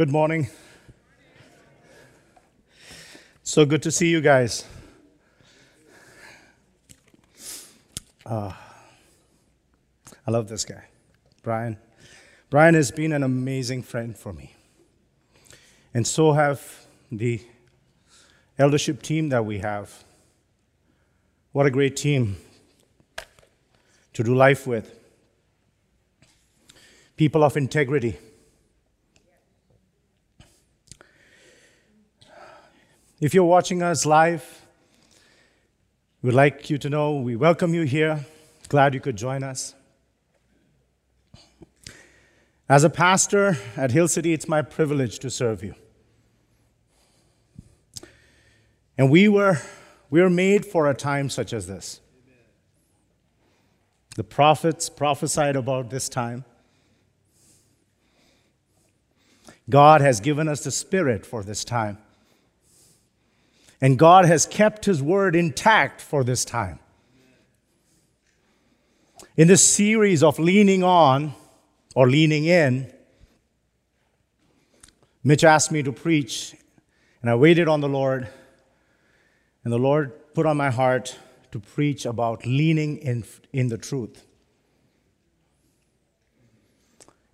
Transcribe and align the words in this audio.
Good 0.00 0.08
morning. 0.08 0.48
So 3.42 3.66
good 3.66 3.82
to 3.82 3.90
see 3.90 4.08
you 4.08 4.22
guys. 4.22 4.64
Uh, 8.24 8.50
I 10.26 10.30
love 10.30 10.48
this 10.48 10.64
guy, 10.64 10.84
Brian. 11.42 11.76
Brian 12.48 12.72
has 12.76 12.90
been 12.90 13.12
an 13.12 13.22
amazing 13.22 13.82
friend 13.82 14.16
for 14.16 14.32
me. 14.32 14.54
And 15.92 16.06
so 16.06 16.32
have 16.32 16.86
the 17.12 17.42
eldership 18.58 19.02
team 19.02 19.28
that 19.28 19.44
we 19.44 19.58
have. 19.58 20.02
What 21.52 21.66
a 21.66 21.70
great 21.70 21.96
team 21.96 22.38
to 24.14 24.24
do 24.24 24.34
life 24.34 24.66
with. 24.66 24.98
People 27.18 27.44
of 27.44 27.58
integrity. 27.58 28.16
If 33.20 33.34
you're 33.34 33.44
watching 33.44 33.82
us 33.82 34.06
live, 34.06 34.64
we'd 36.22 36.32
like 36.32 36.70
you 36.70 36.78
to 36.78 36.88
know 36.88 37.16
we 37.16 37.36
welcome 37.36 37.74
you 37.74 37.82
here. 37.82 38.24
Glad 38.70 38.94
you 38.94 39.00
could 39.00 39.16
join 39.16 39.42
us. 39.42 39.74
As 42.66 42.82
a 42.82 42.88
pastor 42.88 43.58
at 43.76 43.90
Hill 43.90 44.08
City, 44.08 44.32
it's 44.32 44.48
my 44.48 44.62
privilege 44.62 45.18
to 45.18 45.28
serve 45.28 45.62
you. 45.62 45.74
And 48.96 49.10
we 49.10 49.28
were, 49.28 49.60
we 50.08 50.22
were 50.22 50.30
made 50.30 50.64
for 50.64 50.88
a 50.88 50.94
time 50.94 51.28
such 51.28 51.52
as 51.52 51.66
this. 51.66 52.00
The 54.16 54.24
prophets 54.24 54.88
prophesied 54.88 55.56
about 55.56 55.90
this 55.90 56.08
time. 56.08 56.46
God 59.68 60.00
has 60.00 60.20
given 60.20 60.48
us 60.48 60.64
the 60.64 60.70
Spirit 60.70 61.26
for 61.26 61.42
this 61.42 61.64
time. 61.64 61.98
And 63.80 63.98
God 63.98 64.26
has 64.26 64.46
kept 64.46 64.84
His 64.84 65.02
word 65.02 65.34
intact 65.34 66.00
for 66.00 66.22
this 66.22 66.44
time. 66.44 66.78
In 69.36 69.48
this 69.48 69.66
series 69.66 70.22
of 70.22 70.38
leaning 70.38 70.82
on 70.82 71.34
or 71.94 72.08
leaning 72.08 72.44
in, 72.44 72.92
Mitch 75.22 75.44
asked 75.44 75.70
me 75.70 75.82
to 75.82 75.92
preach, 75.92 76.54
and 77.22 77.30
I 77.30 77.34
waited 77.34 77.68
on 77.68 77.80
the 77.80 77.88
Lord, 77.88 78.28
and 79.64 79.72
the 79.72 79.78
Lord 79.78 80.34
put 80.34 80.46
on 80.46 80.56
my 80.56 80.70
heart 80.70 81.16
to 81.52 81.58
preach 81.58 82.06
about 82.06 82.46
leaning 82.46 82.98
in, 82.98 83.24
in 83.52 83.68
the 83.68 83.78
truth. 83.78 84.26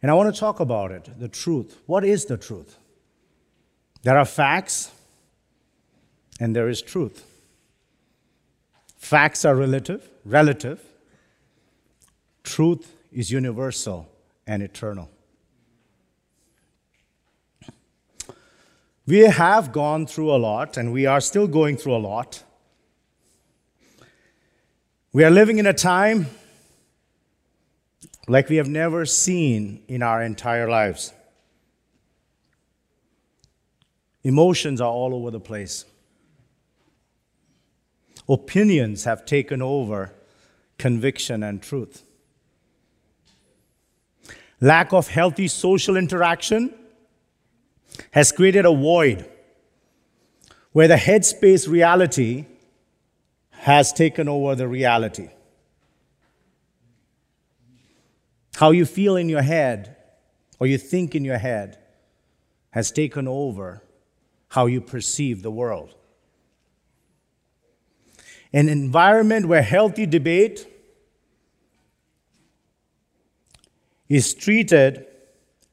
And 0.03 0.11
I 0.11 0.15
want 0.15 0.33
to 0.35 0.39
talk 0.39 0.61
about 0.61 0.93
it 0.93 1.09
the 1.19 1.29
truth. 1.29 1.81
What 1.87 2.05
is 2.05 2.27
the 2.27 2.37
truth? 2.37 2.79
There 4.03 4.17
are 4.17 4.25
facts, 4.25 4.91
and 6.39 6.55
there 6.55 6.69
is 6.69 6.83
truth. 6.83 7.25
Facts 8.97 9.45
are 9.45 9.55
relative, 9.55 10.09
relative. 10.25 10.83
Truth 12.43 12.95
is 13.13 13.31
universal 13.31 14.09
and 14.47 14.63
eternal. 14.63 15.11
We 19.07 19.21
have 19.21 19.71
gone 19.71 20.07
through 20.07 20.35
a 20.35 20.37
lot, 20.37 20.77
and 20.77 20.93
we 20.93 21.07
are 21.07 21.21
still 21.21 21.47
going 21.47 21.77
through 21.77 21.95
a 21.95 21.99
lot. 21.99 22.43
We 25.13 25.23
are 25.23 25.31
living 25.31 25.59
in 25.59 25.67
a 25.67 25.73
time 25.73 26.27
like 28.27 28.49
we 28.49 28.57
have 28.57 28.69
never 28.69 29.07
seen 29.07 29.83
in 29.87 30.03
our 30.03 30.23
entire 30.23 30.69
lives. 30.69 31.13
Emotions 34.25 34.81
are 34.81 34.91
all 34.91 35.15
over 35.15 35.31
the 35.31 35.39
place. 35.39 35.85
Opinions 38.29 39.05
have 39.05 39.25
taken 39.25 39.63
over 39.63 40.13
conviction 40.79 41.43
and 41.43 41.63
truth. 41.63 42.03
Lack 44.61 44.93
of 44.93 45.09
healthy 45.09 45.49
social 45.49 45.97
interaction 45.97 46.75
has 48.13 48.33
created 48.33 48.65
a 48.65 48.75
void 48.75 49.29
where 50.73 50.89
the 50.89 50.97
headspace 50.97 51.69
reality 51.69 52.47
has 53.51 53.93
taken 53.93 54.29
over 54.29 54.55
the 54.55 54.69
reality. 54.69 55.29
How 58.57 58.71
you 58.71 58.87
feel 58.87 59.17
in 59.17 59.29
your 59.29 59.43
head 59.43 59.97
or 60.59 60.67
you 60.67 60.79
think 60.79 61.15
in 61.15 61.25
your 61.25 61.39
head 61.39 61.79
has 62.71 62.91
taken 62.91 63.29
over 63.29 63.83
how 64.49 64.67
you 64.67 64.81
perceive 64.81 65.43
the 65.43 65.51
world. 65.51 65.96
An 68.53 68.69
environment 68.69 69.47
where 69.47 69.63
healthy 69.63 70.07
debate 70.07 70.67
is 74.09 74.35
treated 74.35 75.07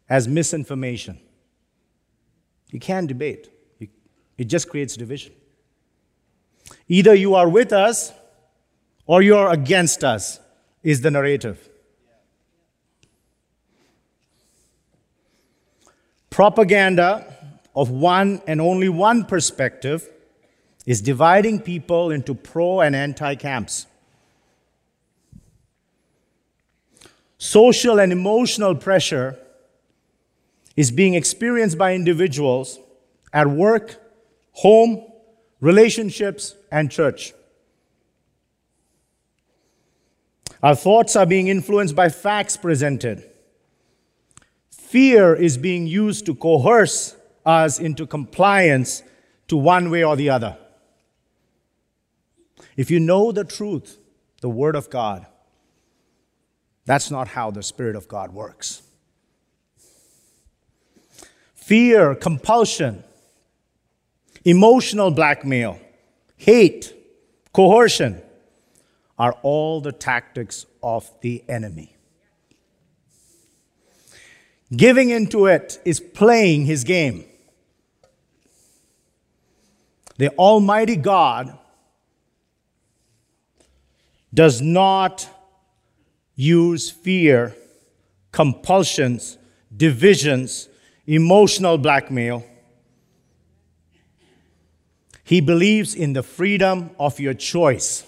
as 0.09 0.27
misinformation. 0.27 1.19
You 2.71 2.79
can't 2.79 3.07
debate, 3.07 3.49
it 4.37 4.45
just 4.45 4.69
creates 4.69 4.95
division. 4.95 5.33
Either 6.87 7.13
you 7.13 7.35
are 7.35 7.47
with 7.47 7.71
us 7.71 8.11
or 9.05 9.21
you're 9.21 9.49
against 9.51 10.03
us, 10.03 10.39
is 10.81 11.01
the 11.01 11.09
narrative. 11.09 11.69
Propaganda 16.29 17.57
of 17.75 17.89
one 17.89 18.41
and 18.47 18.59
only 18.59 18.89
one 18.89 19.23
perspective 19.25 20.09
is 20.85 21.01
dividing 21.01 21.61
people 21.61 22.11
into 22.11 22.33
pro 22.33 22.81
and 22.81 22.95
anti 22.95 23.35
camps. 23.35 23.87
Social 27.37 27.99
and 27.99 28.11
emotional 28.11 28.75
pressure 28.75 29.37
is 30.75 30.91
being 30.91 31.13
experienced 31.13 31.77
by 31.77 31.93
individuals 31.93 32.79
at 33.31 33.47
work, 33.47 34.01
home, 34.53 35.05
relationships, 35.59 36.55
and 36.71 36.89
church. 36.89 37.33
Our 40.61 40.75
thoughts 40.75 41.15
are 41.17 41.25
being 41.25 41.49
influenced 41.49 41.95
by 41.95 42.07
facts 42.09 42.55
presented. 42.55 43.29
Fear 44.71 45.35
is 45.35 45.57
being 45.57 45.85
used 45.85 46.25
to 46.27 46.35
coerce 46.35 47.17
us 47.45 47.79
into 47.79 48.07
compliance 48.07 49.03
to 49.49 49.57
one 49.57 49.89
way 49.89 50.03
or 50.03 50.15
the 50.15 50.29
other. 50.29 50.57
If 52.75 52.89
you 52.89 52.99
know 52.99 53.31
the 53.31 53.43
truth, 53.43 53.97
the 54.41 54.49
Word 54.49 54.75
of 54.75 54.89
God, 54.89 55.25
that's 56.85 57.09
not 57.11 57.29
how 57.29 57.51
the 57.51 57.63
Spirit 57.63 57.95
of 57.95 58.07
God 58.07 58.33
works. 58.33 58.81
Fear, 61.55 62.15
compulsion, 62.15 63.03
emotional 64.43 65.11
blackmail, 65.11 65.79
hate, 66.35 66.93
coercion 67.53 68.21
are 69.17 69.33
all 69.43 69.79
the 69.79 69.91
tactics 69.91 70.65
of 70.81 71.09
the 71.21 71.43
enemy. 71.47 71.95
Giving 74.75 75.11
into 75.11 75.45
it 75.45 75.79
is 75.85 75.99
playing 75.99 76.65
his 76.65 76.83
game. 76.83 77.25
The 80.17 80.29
Almighty 80.31 80.95
God 80.95 81.57
does 84.33 84.61
not 84.61 85.27
use 86.35 86.89
fear, 86.89 87.55
compulsions, 88.31 89.37
divisions, 89.75 90.69
emotional 91.05 91.77
blackmail. 91.77 92.43
He 95.23 95.39
believes 95.39 95.95
in 95.95 96.13
the 96.13 96.23
freedom 96.23 96.91
of 96.99 97.19
your 97.19 97.33
choice. 97.33 98.05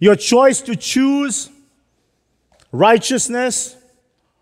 Your 0.00 0.16
choice 0.16 0.60
to 0.62 0.76
choose 0.76 1.50
righteousness 2.72 3.76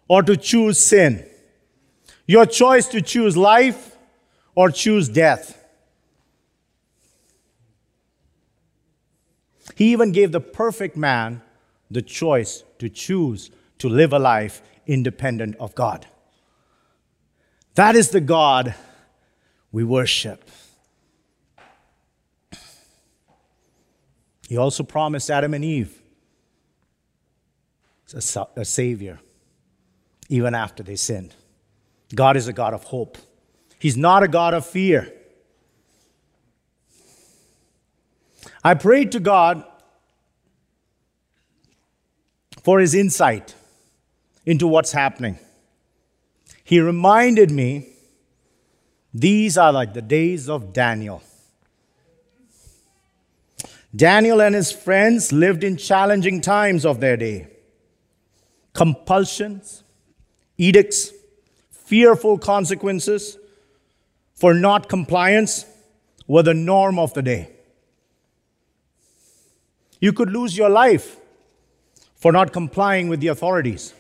or 0.09 0.23
to 0.23 0.37
choose 0.37 0.79
sin. 0.79 1.27
Your 2.27 2.47
choice 2.47 2.87
to 2.89 3.01
choose 3.01 3.37
life 3.37 3.97
or 4.55 4.71
choose 4.71 5.09
death. 5.09 5.66
He 9.75 9.93
even 9.93 10.13
gave 10.13 10.33
the 10.33 10.41
perfect 10.41 10.97
man 10.97 11.43
the 11.91 12.03
choice 12.03 12.65
to 12.79 12.89
choose 12.89 13.51
to 13.79 13.89
live 13.89 14.13
a 14.13 14.19
life 14.19 14.63
independent 14.87 15.57
of 15.57 15.75
God. 15.75 16.07
That 17.75 17.95
is 17.95 18.11
the 18.11 18.21
God 18.21 18.75
we 19.73 19.85
worship. 19.85 20.49
He 24.49 24.57
also 24.57 24.83
promised 24.85 25.31
Adam 25.31 25.55
and 25.55 25.65
Eve 25.65 26.01
a, 28.15 28.65
Savior, 28.65 29.19
even 30.29 30.55
after 30.55 30.83
they 30.83 30.97
sinned. 30.97 31.35
God 32.15 32.37
is 32.37 32.47
a 32.47 32.53
God 32.53 32.73
of 32.73 32.85
hope. 32.85 33.19
He's 33.79 33.97
not 33.97 34.23
a 34.23 34.29
God 34.29 34.55
of 34.55 34.65
fear. 34.65 35.13
I 38.63 38.75
prayed 38.75 39.13
to 39.13 39.21
God 39.21 39.65
for 42.63 42.81
his 42.81 42.95
insight 42.95 43.55
into 44.45 44.67
what's 44.67 44.93
happening. 44.93 45.39
He 46.65 46.81
reminded 46.81 47.51
me 47.51 47.89
these 49.15 49.57
are 49.57 49.73
like 49.73 49.95
the 49.95 50.03
days 50.03 50.49
of 50.49 50.73
Daniel. 50.73 51.23
Daniel 53.95 54.43
and 54.43 54.55
his 54.55 54.73
friends 54.73 55.33
lived 55.33 55.65
in 55.65 55.77
challenging 55.77 56.41
times 56.41 56.85
of 56.85 57.01
their 57.01 57.17
day. 57.17 57.49
Compulsions, 58.75 59.85
edicts, 60.59 61.13
fearful 61.71 62.37
consequences 62.37 63.39
for 64.35 64.53
not 64.53 64.89
compliance 64.89 65.65
were 66.27 66.43
the 66.43 66.53
norm 66.53 66.99
of 66.99 67.15
the 67.15 67.23
day. 67.23 67.56
You 70.01 70.13
could 70.13 70.31
lose 70.31 70.57
your 70.57 70.69
life 70.69 71.17
for 72.15 72.33
not 72.33 72.53
complying 72.53 73.09
with 73.09 73.21
the 73.21 73.29
authorities. 73.29 73.95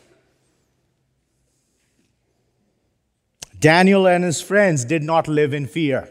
Daniel 3.58 4.06
and 4.06 4.24
his 4.24 4.40
friends 4.40 4.84
did 4.84 5.02
not 5.02 5.28
live 5.28 5.54
in 5.54 5.66
fear. 5.66 6.10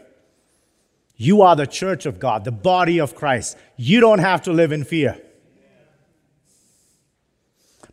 You 1.16 1.42
are 1.42 1.56
the 1.56 1.66
church 1.66 2.04
of 2.04 2.18
God, 2.18 2.44
the 2.44 2.52
body 2.52 3.00
of 3.00 3.14
Christ. 3.14 3.56
You 3.76 4.00
don't 4.00 4.18
have 4.18 4.42
to 4.42 4.52
live 4.52 4.72
in 4.72 4.84
fear. 4.84 5.20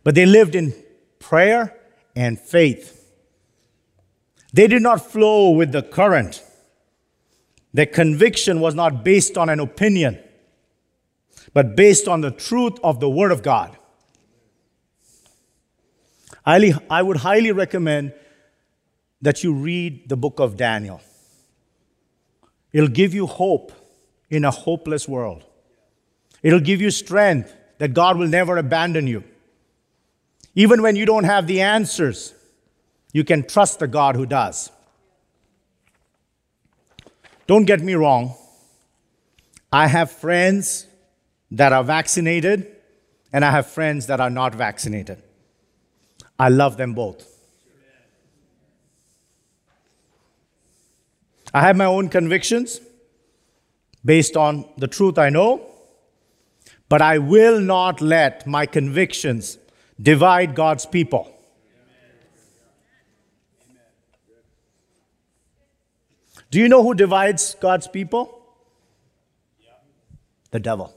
But 0.03 0.15
they 0.15 0.25
lived 0.25 0.55
in 0.55 0.73
prayer 1.19 1.77
and 2.15 2.37
faith. 2.39 2.99
They 4.51 4.67
did 4.67 4.81
not 4.81 5.09
flow 5.09 5.51
with 5.51 5.71
the 5.71 5.81
current. 5.81 6.43
Their 7.73 7.85
conviction 7.85 8.59
was 8.59 8.75
not 8.75 9.03
based 9.03 9.37
on 9.37 9.49
an 9.49 9.59
opinion, 9.59 10.19
but 11.53 11.75
based 11.75 12.07
on 12.07 12.21
the 12.21 12.31
truth 12.31 12.79
of 12.83 12.99
the 12.99 13.09
Word 13.09 13.31
of 13.31 13.43
God. 13.43 13.77
I 16.45 17.01
would 17.01 17.17
highly 17.17 17.51
recommend 17.51 18.13
that 19.21 19.43
you 19.43 19.53
read 19.53 20.09
the 20.09 20.17
book 20.17 20.39
of 20.39 20.57
Daniel. 20.57 21.01
It'll 22.73 22.89
give 22.89 23.13
you 23.13 23.27
hope 23.27 23.71
in 24.29 24.43
a 24.43 24.51
hopeless 24.51 25.07
world. 25.07 25.45
It'll 26.41 26.59
give 26.59 26.81
you 26.81 26.91
strength 26.91 27.55
that 27.77 27.93
God 27.93 28.17
will 28.17 28.27
never 28.27 28.57
abandon 28.57 29.07
you. 29.07 29.23
Even 30.55 30.81
when 30.81 30.95
you 30.95 31.05
don't 31.05 31.23
have 31.23 31.47
the 31.47 31.61
answers, 31.61 32.33
you 33.13 33.23
can 33.23 33.43
trust 33.43 33.79
the 33.79 33.87
God 33.87 34.15
who 34.15 34.25
does. 34.25 34.71
Don't 37.47 37.65
get 37.65 37.79
me 37.81 37.93
wrong. 37.93 38.35
I 39.71 39.87
have 39.87 40.11
friends 40.11 40.87
that 41.53 41.71
are 41.71 41.83
vaccinated, 41.83 42.67
and 43.31 43.45
I 43.45 43.51
have 43.51 43.67
friends 43.67 44.07
that 44.07 44.19
are 44.19 44.31
not 44.31 44.55
vaccinated. 44.55 45.21
I 46.39 46.49
love 46.49 46.77
them 46.77 46.93
both. 46.93 47.29
I 51.53 51.61
have 51.61 51.77
my 51.77 51.85
own 51.85 52.09
convictions 52.09 52.81
based 54.03 54.35
on 54.35 54.65
the 54.79 54.87
truth 54.87 55.19
I 55.19 55.29
know, 55.29 55.61
but 56.89 57.03
I 57.03 57.19
will 57.19 57.59
not 57.59 58.01
let 58.01 58.47
my 58.47 58.65
convictions 58.65 59.59
divide 60.01 60.55
God's 60.55 60.87
people. 60.87 61.29
Do 66.49 66.59
you 66.59 66.67
know 66.67 66.81
who 66.81 66.95
divides 66.95 67.55
God's 67.59 67.87
people? 67.87 68.41
The 70.49 70.59
devil. 70.59 70.93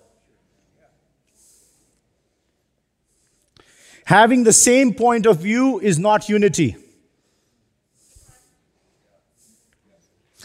Having 4.07 4.45
the 4.45 4.53
same 4.53 4.95
point 4.95 5.27
of 5.27 5.41
view 5.41 5.81
is 5.81 5.99
not 5.99 6.29
unity. 6.29 6.77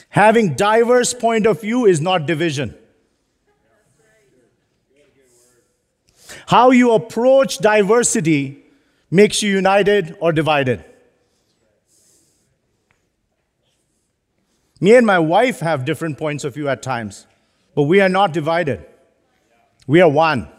Having 0.10 0.56
diverse 0.56 1.14
point 1.14 1.46
of 1.46 1.62
view 1.62 1.86
is 1.86 2.02
not 2.02 2.26
division. 2.26 2.74
How 6.48 6.72
you 6.72 6.94
approach 6.94 7.60
diversity 7.60 8.64
makes 9.12 9.44
you 9.44 9.52
united 9.52 10.18
or 10.20 10.34
divided. 10.34 10.84
Me 14.80 14.96
and 14.96 15.06
my 15.06 15.20
wife 15.20 15.60
have 15.60 15.86
different 15.86 16.18
points 16.18 16.44
of 16.44 16.56
view 16.56 16.68
at 16.68 16.82
times, 16.82 17.28
but 17.76 17.84
we 17.84 18.02
are 18.02 18.10
not 18.10 18.34
divided. 18.34 18.84
We 19.86 20.02
are 20.02 20.10
one. 20.10 20.50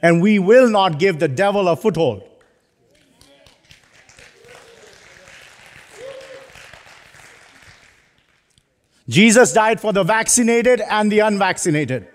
And 0.00 0.22
we 0.22 0.38
will 0.38 0.70
not 0.70 0.98
give 0.98 1.18
the 1.18 1.28
devil 1.28 1.68
a 1.68 1.76
foothold. 1.76 2.22
Jesus 9.08 9.52
died 9.52 9.80
for 9.80 9.92
the 9.92 10.04
vaccinated 10.04 10.80
and 10.82 11.10
the 11.10 11.20
unvaccinated. 11.20 12.06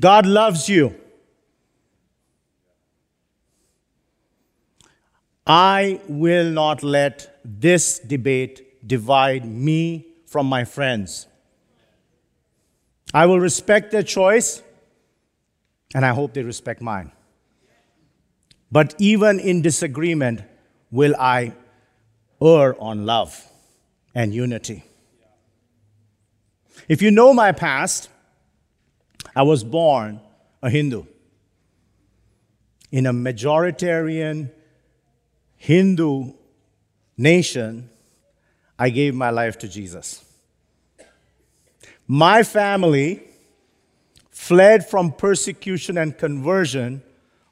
God 0.00 0.26
loves 0.26 0.68
you. 0.68 0.94
I 5.46 6.00
will 6.08 6.50
not 6.50 6.82
let 6.82 7.38
this 7.44 7.98
debate 7.98 8.86
divide 8.86 9.44
me 9.44 10.06
from 10.26 10.46
my 10.46 10.64
friends. 10.64 11.26
I 13.12 13.26
will 13.26 13.40
respect 13.40 13.90
their 13.90 14.04
choice, 14.04 14.62
and 15.94 16.06
I 16.06 16.10
hope 16.10 16.34
they 16.34 16.44
respect 16.44 16.80
mine. 16.80 17.12
But 18.72 18.94
even 18.98 19.40
in 19.40 19.62
disagreement, 19.62 20.42
will 20.90 21.14
I 21.18 21.54
err 22.42 22.80
on 22.80 23.04
love 23.04 23.48
and 24.14 24.32
unity? 24.32 24.84
If 26.88 27.02
you 27.02 27.10
know 27.10 27.32
my 27.32 27.52
past, 27.52 28.08
I 29.34 29.42
was 29.42 29.64
born 29.64 30.20
a 30.62 30.70
Hindu. 30.70 31.04
In 32.90 33.06
a 33.06 33.12
majoritarian 33.12 34.50
Hindu 35.56 36.32
nation, 37.16 37.90
I 38.78 38.90
gave 38.90 39.14
my 39.14 39.30
life 39.30 39.58
to 39.58 39.68
Jesus. 39.68 40.24
My 42.06 42.42
family 42.42 43.22
fled 44.30 44.88
from 44.88 45.12
persecution 45.12 45.98
and 45.98 46.16
conversion 46.16 47.02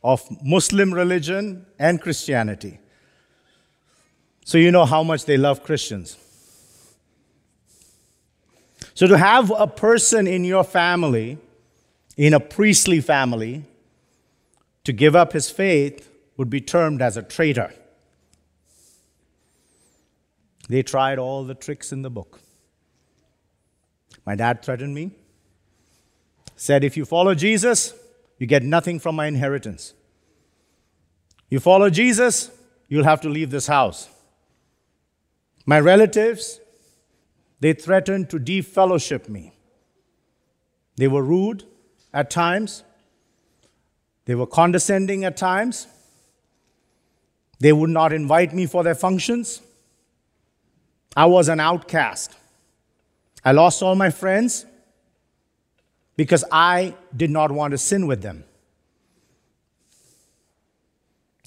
of 0.02 0.26
Muslim 0.42 0.92
religion 0.92 1.66
and 1.78 2.00
Christianity. 2.00 2.78
So 4.44 4.58
you 4.58 4.70
know 4.70 4.84
how 4.84 5.02
much 5.02 5.24
they 5.24 5.36
love 5.36 5.62
Christians. 5.62 6.16
So 8.94 9.06
to 9.06 9.18
have 9.18 9.52
a 9.56 9.66
person 9.66 10.26
in 10.26 10.44
your 10.44 10.64
family, 10.64 11.38
in 12.16 12.34
a 12.34 12.40
priestly 12.40 13.00
family, 13.00 13.64
to 14.84 14.92
give 14.92 15.14
up 15.14 15.32
his 15.32 15.50
faith 15.50 16.10
would 16.36 16.48
be 16.48 16.60
termed 16.60 17.02
as 17.02 17.16
a 17.16 17.22
traitor. 17.22 17.72
They 20.68 20.82
tried 20.82 21.18
all 21.18 21.44
the 21.44 21.54
tricks 21.54 21.92
in 21.92 22.02
the 22.02 22.10
book. 22.10 22.40
My 24.24 24.34
dad 24.34 24.62
threatened 24.62 24.94
me, 24.94 25.10
said, 26.56 26.84
If 26.84 26.96
you 26.96 27.04
follow 27.04 27.34
Jesus, 27.34 27.94
you 28.38 28.46
get 28.46 28.62
nothing 28.62 28.98
from 28.98 29.16
my 29.16 29.26
inheritance. 29.26 29.94
You 31.50 31.60
follow 31.60 31.90
Jesus, 31.90 32.50
you'll 32.88 33.04
have 33.04 33.20
to 33.22 33.28
leave 33.28 33.50
this 33.50 33.66
house. 33.66 34.08
My 35.66 35.80
relatives, 35.80 36.60
they 37.60 37.72
threatened 37.72 38.30
to 38.30 38.38
defellowship 38.38 39.28
me. 39.28 39.52
They 40.96 41.08
were 41.08 41.22
rude 41.22 41.64
at 42.12 42.30
times, 42.30 42.84
they 44.24 44.34
were 44.34 44.46
condescending 44.46 45.24
at 45.24 45.36
times. 45.36 45.86
They 47.60 47.72
would 47.72 47.90
not 47.90 48.12
invite 48.12 48.54
me 48.54 48.66
for 48.66 48.84
their 48.84 48.94
functions. 48.94 49.62
I 51.16 51.26
was 51.26 51.48
an 51.48 51.60
outcast. 51.60 52.36
I 53.44 53.52
lost 53.52 53.82
all 53.82 53.94
my 53.94 54.10
friends 54.10 54.66
because 56.16 56.44
I 56.52 56.94
did 57.18 57.30
not 57.30 57.50
want 57.50 57.72
to 57.72 57.78
sin 57.78 58.06
with 58.06 58.22
them. 58.22 58.44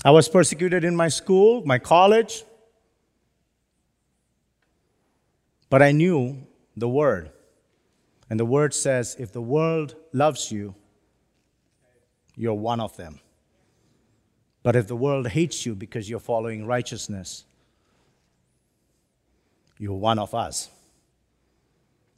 I 0.03 0.11
was 0.11 0.27
persecuted 0.27 0.83
in 0.83 0.95
my 0.95 1.07
school, 1.07 1.63
my 1.65 1.79
college, 1.79 2.43
but 5.69 5.81
I 5.81 5.91
knew 5.91 6.45
the 6.75 6.89
word. 6.89 7.31
And 8.29 8.39
the 8.39 8.45
word 8.45 8.73
says 8.73 9.15
if 9.19 9.31
the 9.31 9.41
world 9.41 9.95
loves 10.11 10.51
you, 10.51 10.75
you're 12.35 12.53
one 12.53 12.79
of 12.79 12.97
them. 12.97 13.19
But 14.63 14.75
if 14.75 14.87
the 14.87 14.95
world 14.95 15.27
hates 15.27 15.65
you 15.65 15.75
because 15.75 16.09
you're 16.09 16.19
following 16.19 16.65
righteousness, 16.65 17.45
you're 19.77 19.93
one 19.93 20.19
of 20.19 20.33
us. 20.33 20.69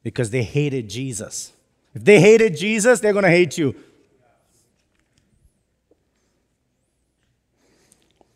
Because 0.04 0.30
they 0.32 0.44
hated 0.44 0.90
Jesus. 0.90 1.54
If 1.94 2.04
they 2.04 2.20
hated 2.20 2.58
Jesus, 2.58 3.00
they're 3.00 3.14
going 3.14 3.24
to 3.24 3.30
hate 3.30 3.58
you. 3.58 3.76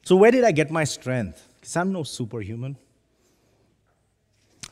So, 0.04 0.16
where 0.16 0.32
did 0.32 0.44
I 0.44 0.52
get 0.52 0.72
my 0.72 0.84
strength? 0.84 1.48
Because 1.56 1.76
I'm 1.76 1.92
no 1.92 2.04
superhuman. 2.04 2.78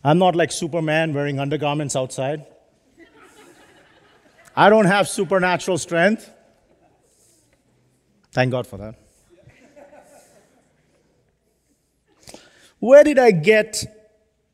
I'm 0.03 0.19
not 0.19 0.35
like 0.35 0.51
Superman 0.51 1.13
wearing 1.13 1.39
undergarments 1.39 1.95
outside. 1.95 2.45
I 4.55 4.69
don't 4.69 4.85
have 4.85 5.09
supernatural 5.09 5.77
strength. 5.77 6.29
Thank 8.31 8.51
God 8.51 8.67
for 8.67 8.77
that. 8.77 8.95
Where 12.79 13.03
did 13.03 13.17
I 13.17 13.31
get 13.31 13.83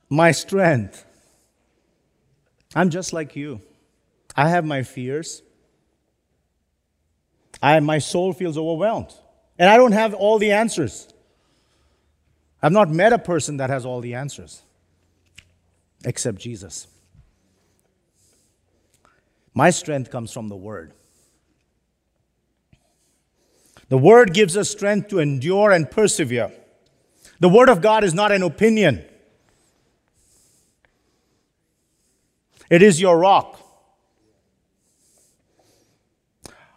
my 0.10 0.32
strength? 0.32 1.06
I'm 2.74 2.90
just 2.90 3.12
like 3.14 3.36
you. 3.36 3.62
I 4.36 4.50
have 4.50 4.66
my 4.66 4.84
fears. 4.84 5.42
I, 7.62 7.80
my 7.80 8.00
soul 8.00 8.34
feels 8.34 8.58
overwhelmed. 8.58 9.14
And 9.60 9.70
I 9.70 9.78
don't 9.78 9.92
have 9.92 10.14
all 10.14 10.40
the 10.40 10.52
answers. 10.52 11.08
I've 12.62 12.72
not 12.72 12.90
met 12.90 13.14
a 13.14 13.20
person 13.20 13.58
that 13.58 13.70
has 13.70 13.86
all 13.86 14.02
the 14.02 14.14
answers 14.14 14.62
except 16.04 16.40
Jesus. 16.40 16.88
My 19.54 19.70
strength 19.70 20.10
comes 20.10 20.32
from 20.32 20.48
the 20.48 20.56
Word. 20.56 20.94
The 23.90 23.98
Word 23.98 24.34
gives 24.34 24.56
us 24.56 24.70
strength 24.70 25.10
to 25.10 25.20
endure 25.20 25.72
and 25.72 25.90
persevere. 25.90 26.52
The 27.40 27.50
Word 27.50 27.68
of 27.70 27.82
God 27.82 28.04
is 28.04 28.14
not 28.14 28.32
an 28.32 28.44
opinion, 28.44 29.04
it 32.70 32.82
is 32.82 33.02
your 33.02 33.18
rock. 33.18 33.60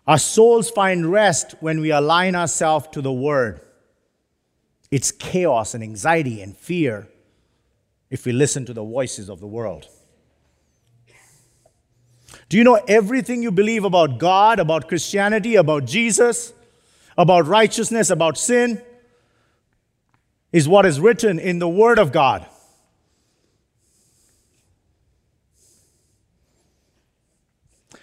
Our 0.07 0.19
souls 0.19 0.71
find 0.71 1.11
rest 1.11 1.55
when 1.61 1.81
we 1.81 1.91
align 1.91 2.35
ourselves 2.35 2.89
to 2.93 3.01
the 3.01 3.13
Word. 3.13 3.61
It's 4.91 5.11
chaos 5.11 5.75
and 5.75 5.83
anxiety 5.83 6.43
and 6.43 6.57
fear 6.57 7.09
if 8.11 8.27
we 8.27 8.33
listen 8.33 8.67
to 8.67 8.75
the 8.75 8.85
voices 8.85 9.29
of 9.29 9.41
the 9.41 9.47
world. 9.47 9.89
Do 12.49 12.59
you 12.59 12.65
know 12.65 12.81
everything 12.87 13.43
you 13.43 13.51
believe 13.51 13.85
about 13.85 14.19
God, 14.19 14.61
about 14.61 14.89
Christianity, 14.89 15.57
about 15.57 15.87
Jesus, 15.87 16.53
about 17.17 17.47
righteousness, 17.47 18.11
about 18.11 18.37
sin, 18.37 18.83
is 20.53 20.69
what 20.69 20.87
is 20.87 21.01
written 21.01 21.39
in 21.39 21.59
the 21.59 21.69
Word 21.69 21.99
of 21.99 22.13
God? 22.13 22.47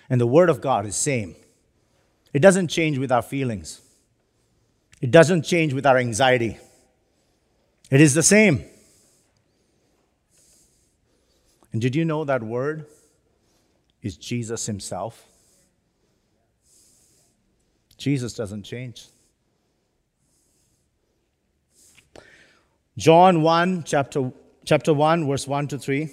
And 0.09 0.19
the 0.19 0.27
Word 0.27 0.49
of 0.49 0.59
God 0.59 0.85
is 0.85 0.95
same. 0.95 1.35
It 2.33 2.39
doesn't 2.39 2.67
change 2.67 2.97
with 2.97 3.11
our 3.11 3.21
feelings. 3.21 3.81
It 5.01 5.11
doesn't 5.11 5.43
change 5.43 5.73
with 5.73 5.85
our 5.85 5.97
anxiety. 5.97 6.57
It 7.89 8.01
is 8.01 8.13
the 8.13 8.23
same. 8.23 8.63
And 11.73 11.81
did 11.81 11.95
you 11.95 12.05
know 12.05 12.23
that 12.25 12.43
word 12.43 12.85
is 14.01 14.17
Jesus 14.17 14.65
himself? 14.65 15.25
Jesus 17.97 18.33
doesn't 18.33 18.63
change. 18.63 19.07
John 22.97 23.41
1, 23.41 23.83
chapter, 23.83 24.31
chapter 24.65 24.93
1, 24.93 25.27
verse 25.27 25.47
1 25.47 25.67
to 25.69 25.79
3. 25.79 26.09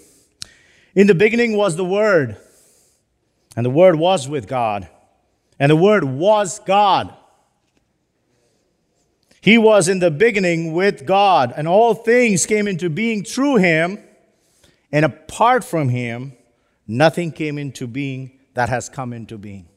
In 0.94 1.06
the 1.06 1.14
beginning 1.14 1.56
was 1.56 1.76
the 1.76 1.84
Word, 1.84 2.36
and 3.56 3.64
the 3.64 3.70
Word 3.70 3.96
was 3.96 4.28
with 4.28 4.46
God, 4.46 4.88
and 5.58 5.70
the 5.70 5.76
Word 5.76 6.04
was 6.04 6.58
God. 6.60 7.14
He 9.40 9.56
was 9.56 9.88
in 9.88 10.00
the 10.00 10.10
beginning 10.10 10.72
with 10.72 11.06
God, 11.06 11.52
and 11.56 11.68
all 11.68 11.94
things 11.94 12.44
came 12.44 12.66
into 12.66 12.90
being 12.90 13.24
through 13.24 13.56
him, 13.56 13.98
and 14.90 15.04
apart 15.04 15.64
from 15.64 15.88
him, 15.88 16.32
nothing 16.86 17.32
came 17.32 17.56
into 17.56 17.86
being 17.86 18.38
that 18.54 18.68
has 18.68 18.88
come 18.88 19.12
into 19.12 19.38
being. 19.38 19.68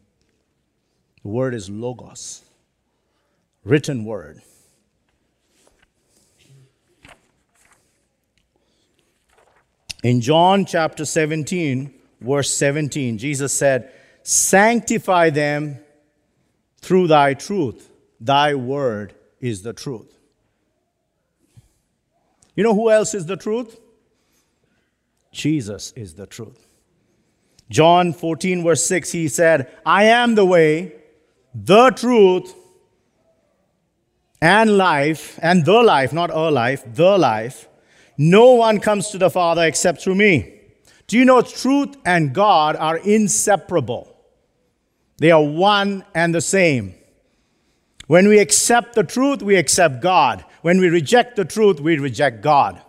The 1.22 1.30
word 1.30 1.54
is 1.54 1.70
logos, 1.70 2.42
written 3.64 4.04
word. 4.04 4.42
In 10.04 10.20
John 10.20 10.66
chapter 10.66 11.06
17, 11.06 11.94
verse 12.20 12.52
17, 12.56 13.20
Jesus 13.20 13.54
said, 13.54 13.92
Sanctify 14.24 15.32
them 15.32 15.80
through 16.80 17.08
thy 17.08 17.34
truth. 17.34 17.90
Thy 18.20 18.56
word 18.56 19.14
is 19.40 19.64
the 19.64 19.74
truth. 19.74 20.18
You 22.56 22.64
know 22.64 22.76
who 22.76 22.92
else 22.92 23.14
is 23.14 23.26
the 23.26 23.38
truth? 23.38 23.80
Jesus 25.32 25.92
is 25.94 26.16
the 26.16 26.28
truth. 26.28 26.68
John 27.70 28.12
14, 28.12 28.64
verse 28.64 28.86
6, 28.86 29.12
he 29.14 29.28
said, 29.30 29.72
I 29.86 30.04
am 30.04 30.36
the 30.36 30.46
way, 30.46 30.94
the 31.56 31.92
truth, 31.92 32.54
and 34.42 34.78
life, 34.78 35.40
and 35.42 35.64
the 35.64 35.82
life, 35.82 36.12
not 36.12 36.32
a 36.32 36.50
life, 36.50 36.84
the 36.86 37.18
life. 37.18 37.70
No 38.18 38.52
one 38.52 38.80
comes 38.80 39.10
to 39.10 39.18
the 39.18 39.30
Father 39.30 39.66
except 39.66 40.02
through 40.02 40.16
me. 40.16 40.60
Do 41.08 41.18
you 41.18 41.26
know 41.26 41.42
truth 41.42 41.96
and 42.06 42.34
God 42.34 42.76
are 42.76 42.98
inseparable? 42.98 44.11
They 45.22 45.30
are 45.30 45.44
one 45.44 46.04
and 46.16 46.34
the 46.34 46.42
same. 46.42 46.96
When 48.08 48.28
we 48.28 48.40
accept 48.40 48.96
the 48.96 49.04
truth, 49.04 49.44
we 49.44 49.56
accept 49.56 50.02
God. 50.02 50.44
When 50.64 50.80
we 50.80 50.90
reject 50.90 51.36
the 51.36 51.46
truth, 51.46 51.80
we 51.80 52.00
reject 52.00 52.42
God. 52.42 52.82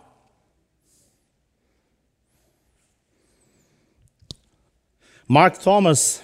Mark 5.27 5.59
Thomas 5.59 6.23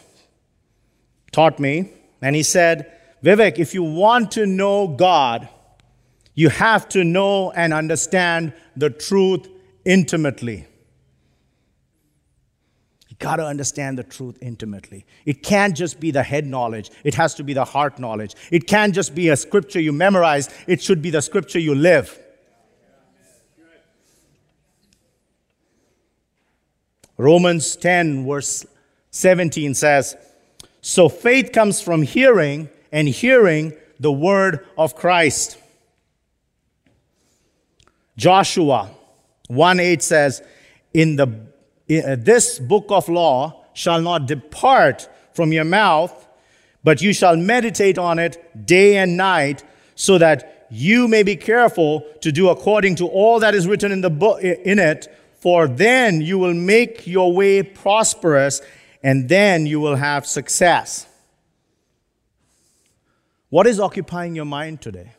taught 1.31 1.59
me, 1.59 1.91
and 2.23 2.35
he 2.35 2.41
said, 2.41 2.91
Vivek, 3.23 3.59
if 3.59 3.75
you 3.75 3.83
want 3.83 4.31
to 4.31 4.47
know 4.47 4.87
God, 4.87 5.47
you 6.33 6.49
have 6.49 6.89
to 6.89 7.03
know 7.03 7.51
and 7.51 7.71
understand 7.71 8.53
the 8.75 8.89
truth 8.89 9.47
intimately. 9.85 10.68
Got 13.19 13.35
to 13.35 13.45
understand 13.45 13.97
the 13.97 14.03
truth 14.03 14.37
intimately. 14.41 15.05
It 15.25 15.43
can't 15.43 15.75
just 15.75 15.99
be 15.99 16.09
the 16.09 16.23
head 16.23 16.47
knowledge, 16.47 16.89
it 17.03 17.13
has 17.15 17.35
to 17.35 17.43
be 17.43 17.53
the 17.53 17.65
heart 17.65 17.99
knowledge. 17.99 18.35
It 18.49 18.65
can't 18.65 18.95
just 18.95 19.13
be 19.13 19.29
a 19.29 19.35
scripture 19.35 19.79
you 19.79 19.91
memorize, 19.91 20.49
it 20.67 20.81
should 20.81 21.01
be 21.01 21.09
the 21.09 21.21
scripture 21.21 21.59
you 21.59 21.75
live. 21.75 22.17
Romans 27.17 27.75
10, 27.75 28.25
verse 28.25 28.65
17 29.11 29.73
says, 29.73 30.15
So 30.79 31.09
faith 31.09 31.51
comes 31.51 31.81
from 31.81 32.03
hearing, 32.03 32.69
and 32.93 33.09
hearing 33.09 33.73
the 33.99 34.11
word 34.11 34.65
of 34.77 34.95
Christ. 34.95 35.57
Joshua 38.15 38.89
1 39.47 39.79
8 39.81 40.01
says, 40.01 40.41
In 40.93 41.17
the 41.17 41.27
Uh, 41.89 42.15
this 42.17 42.59
book 42.59 42.85
of 42.89 43.09
law 43.09 43.65
shall 43.73 44.01
not 44.01 44.27
depart 44.27 45.09
from 45.33 45.51
your 45.51 45.65
mouth, 45.65 46.27
but 46.83 47.01
you 47.01 47.13
shall 47.13 47.35
meditate 47.35 47.97
on 47.97 48.19
it 48.19 48.65
day 48.65 48.97
and 48.97 49.17
night, 49.17 49.63
so 49.95 50.17
that 50.17 50.67
you 50.69 51.07
may 51.07 51.23
be 51.23 51.35
careful 51.35 52.05
to 52.21 52.31
do 52.31 52.49
according 52.49 52.95
to 52.95 53.07
all 53.07 53.39
that 53.39 53.55
is 53.55 53.67
written 53.67 53.91
in 53.91 54.01
the 54.01 54.09
book 54.09 54.41
in 54.41 54.77
it, 54.79 55.07
for 55.39 55.67
then 55.67 56.21
you 56.21 56.37
will 56.37 56.53
make 56.53 57.07
your 57.07 57.33
way 57.33 57.63
prosperous 57.63 58.61
and 59.01 59.29
then 59.29 59.65
you 59.65 59.79
will 59.79 59.95
have 59.95 60.25
success. 60.25 61.07
What 63.49 63.65
is 63.65 63.79
occupying 63.79 64.35
your 64.35 64.45
mind 64.45 64.81
today? 64.81 65.13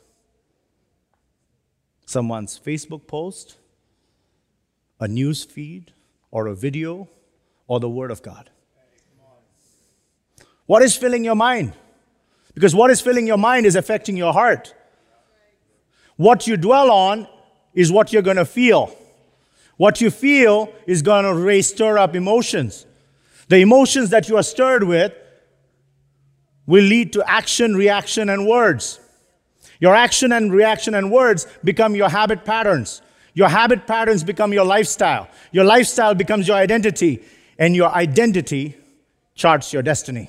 Someone's 2.06 2.58
Facebook 2.58 3.06
post, 3.06 3.56
a 5.00 5.08
news 5.08 5.44
feed, 5.44 5.92
or 6.30 6.46
a 6.46 6.54
video, 6.54 7.08
or 7.66 7.80
the 7.80 7.88
Word 7.88 8.10
of 8.10 8.22
God? 8.22 8.50
What 10.66 10.82
is 10.82 10.96
filling 10.96 11.24
your 11.24 11.34
mind? 11.34 11.72
Because 12.54 12.74
what 12.74 12.90
is 12.90 13.00
filling 13.00 13.26
your 13.26 13.38
mind 13.38 13.66
is 13.66 13.76
affecting 13.76 14.16
your 14.16 14.32
heart. 14.32 14.74
What 16.16 16.46
you 16.46 16.56
dwell 16.56 16.90
on 16.90 17.26
is 17.74 17.90
what 17.90 18.12
you're 18.12 18.22
going 18.22 18.36
to 18.36 18.44
feel. 18.44 18.94
What 19.76 20.00
you 20.00 20.10
feel 20.10 20.72
is 20.86 21.02
going 21.02 21.24
to 21.24 21.34
raise, 21.34 21.68
stir 21.68 21.96
up 21.96 22.14
emotions. 22.14 22.86
The 23.48 23.58
emotions 23.58 24.10
that 24.10 24.28
you 24.28 24.36
are 24.36 24.42
stirred 24.42 24.84
with 24.84 25.12
will 26.66 26.84
lead 26.84 27.14
to 27.14 27.28
action, 27.28 27.74
reaction, 27.74 28.28
and 28.28 28.46
words. 28.46 29.00
Your 29.80 29.94
action 29.94 30.30
and 30.30 30.52
reaction 30.52 30.94
and 30.94 31.10
words 31.10 31.46
become 31.64 31.96
your 31.96 32.10
habit 32.10 32.44
patterns. 32.44 33.00
Your 33.34 33.48
habit 33.48 33.86
patterns 33.86 34.24
become 34.24 34.52
your 34.52 34.64
lifestyle. 34.64 35.28
Your 35.52 35.64
lifestyle 35.64 36.14
becomes 36.14 36.48
your 36.48 36.56
identity, 36.56 37.22
and 37.58 37.76
your 37.76 37.90
identity 37.94 38.76
charts 39.34 39.72
your 39.72 39.82
destiny. 39.82 40.28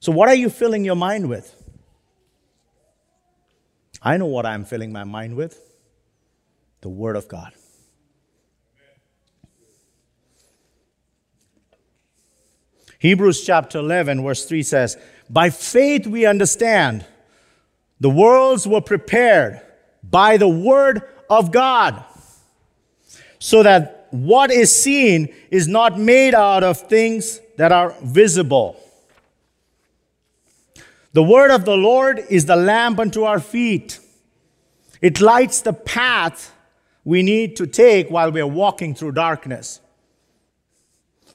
So, 0.00 0.12
what 0.12 0.28
are 0.28 0.34
you 0.34 0.48
filling 0.48 0.84
your 0.84 0.96
mind 0.96 1.28
with? 1.28 1.56
I 4.02 4.16
know 4.16 4.26
what 4.26 4.46
I'm 4.46 4.64
filling 4.64 4.92
my 4.92 5.04
mind 5.04 5.36
with 5.36 5.60
the 6.80 6.88
Word 6.88 7.16
of 7.16 7.28
God. 7.28 7.52
Hebrews 12.98 13.44
chapter 13.44 13.78
11, 13.78 14.22
verse 14.22 14.44
3 14.44 14.62
says, 14.62 14.98
By 15.28 15.48
faith 15.48 16.06
we 16.06 16.26
understand 16.26 17.06
the 17.98 18.10
worlds 18.10 18.66
were 18.66 18.82
prepared 18.82 19.60
by 20.10 20.36
the 20.36 20.48
Word 20.48 21.02
of 21.28 21.52
God, 21.52 22.04
so 23.38 23.62
that 23.62 24.08
what 24.10 24.50
is 24.50 24.74
seen 24.74 25.32
is 25.50 25.68
not 25.68 25.98
made 25.98 26.34
out 26.34 26.64
of 26.64 26.78
things 26.78 27.40
that 27.56 27.72
are 27.72 27.94
visible. 28.02 28.76
The 31.12 31.22
word 31.22 31.50
of 31.50 31.64
the 31.64 31.76
Lord 31.76 32.24
is 32.28 32.46
the 32.46 32.56
lamp 32.56 33.00
unto 33.00 33.24
our 33.24 33.40
feet. 33.40 33.98
It 35.00 35.20
lights 35.20 35.62
the 35.62 35.72
path 35.72 36.52
we 37.04 37.22
need 37.22 37.56
to 37.56 37.66
take 37.66 38.10
while 38.10 38.30
we 38.30 38.40
are 38.40 38.46
walking 38.46 38.94
through 38.94 39.12
darkness. 39.12 39.80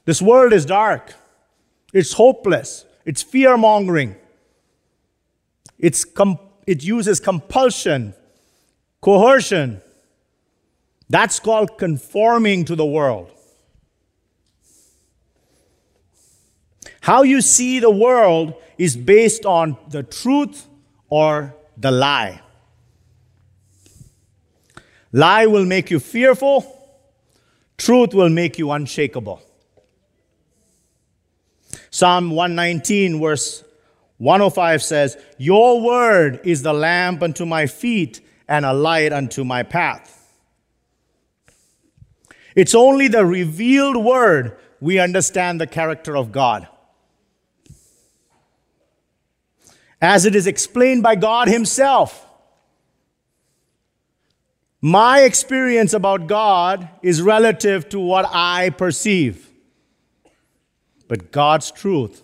This 0.04 0.22
world 0.22 0.52
is 0.52 0.64
dark. 0.64 1.14
It's 1.92 2.12
hopeless. 2.12 2.84
It's 3.04 3.22
fear 3.22 3.56
mongering. 3.56 4.16
Com- 6.14 6.38
it 6.66 6.82
uses 6.82 7.20
compulsion, 7.20 8.14
coercion. 9.06 9.80
That's 11.08 11.38
called 11.38 11.78
conforming 11.78 12.64
to 12.64 12.74
the 12.74 12.84
world. 12.84 13.30
How 17.02 17.22
you 17.22 17.40
see 17.40 17.78
the 17.78 17.88
world 17.88 18.54
is 18.78 18.96
based 18.96 19.46
on 19.46 19.76
the 19.90 20.02
truth 20.02 20.66
or 21.08 21.54
the 21.76 21.92
lie. 21.92 22.40
Lie 25.12 25.46
will 25.46 25.64
make 25.64 25.88
you 25.88 26.00
fearful, 26.00 26.66
truth 27.78 28.12
will 28.12 28.28
make 28.28 28.58
you 28.58 28.72
unshakable. 28.72 29.40
Psalm 31.90 32.32
119, 32.32 33.20
verse 33.20 33.62
105 34.18 34.82
says, 34.82 35.16
Your 35.38 35.80
word 35.80 36.40
is 36.42 36.62
the 36.62 36.72
lamp 36.72 37.22
unto 37.22 37.46
my 37.46 37.68
feet 37.68 38.20
and 38.48 38.64
a 38.64 38.72
light 38.72 39.12
unto 39.12 39.44
my 39.44 39.62
path. 39.62 40.12
It's 42.54 42.74
only 42.74 43.08
the 43.08 43.26
revealed 43.26 43.96
word 43.96 44.56
we 44.80 44.98
understand 44.98 45.60
the 45.60 45.66
character 45.66 46.16
of 46.16 46.32
God. 46.32 46.68
as 50.00 50.26
it 50.26 50.34
is 50.34 50.46
explained 50.46 51.02
by 51.02 51.14
God 51.14 51.48
Himself. 51.48 52.24
My 54.80 55.22
experience 55.22 55.92
about 55.94 56.26
God 56.26 56.88
is 57.02 57.22
relative 57.22 57.88
to 57.88 57.98
what 57.98 58.26
I 58.30 58.70
perceive. 58.70 59.50
But 61.08 61.32
God's 61.32 61.70
truth 61.70 62.22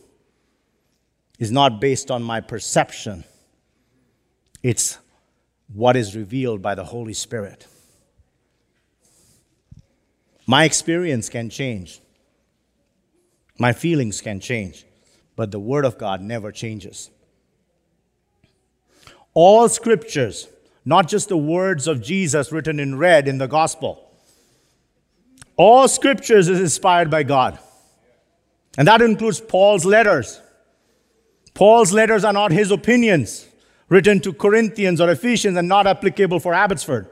is 1.38 1.50
not 1.50 1.81
based 1.81 2.11
on 2.11 2.23
my 2.23 2.41
perception, 2.41 3.25
it's 4.62 4.99
what 5.72 5.96
is 5.96 6.16
revealed 6.16 6.62
by 6.62 6.75
the 6.75 6.85
Holy 6.85 7.14
Spirit. 7.14 7.66
My 10.46 10.64
experience 10.64 11.29
can 11.29 11.51
change, 11.51 12.01
my 13.59 13.72
feelings 13.72 14.20
can 14.20 14.40
change, 14.40 14.85
but 15.37 15.51
the 15.51 15.61
Word 15.61 15.85
of 15.85 15.98
God 15.98 16.20
never 16.20 16.53
changes. 16.53 17.11
All 19.35 19.68
scriptures, 19.68 20.48
not 20.85 21.09
just 21.09 21.29
the 21.29 21.37
words 21.37 21.87
of 21.87 22.03
Jesus 22.03 22.53
written 22.53 22.79
in 22.79 22.98
red 22.98 23.29
in 23.29 23.38
the 23.38 23.46
gospel. 23.46 24.11
All 25.57 25.88
scriptures 25.88 26.48
is 26.48 26.61
inspired 26.61 27.11
by 27.11 27.22
God. 27.22 27.59
And 28.77 28.88
that 28.88 29.01
includes 29.01 29.40
Paul's 29.40 29.85
letters. 29.85 30.40
Paul's 31.55 31.92
letters 31.92 32.25
are 32.25 32.33
not 32.33 32.53
his 32.53 32.70
opinions 32.70 33.46
written 33.92 34.18
to 34.20 34.33
Corinthians 34.33 35.02
or 35.02 35.11
Ephesians 35.11 35.55
and 35.59 35.68
not 35.68 35.87
applicable 35.87 36.40
for 36.40 36.55
Abbotsford. 36.55 37.11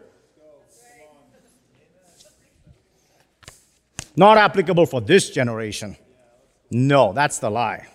Not 4.16 4.38
applicable 4.38 4.86
for 4.86 5.02
this 5.02 5.28
generation. 5.28 5.98
No, 6.70 7.12
that's 7.12 7.38
the 7.38 7.50
lie. 7.50 7.86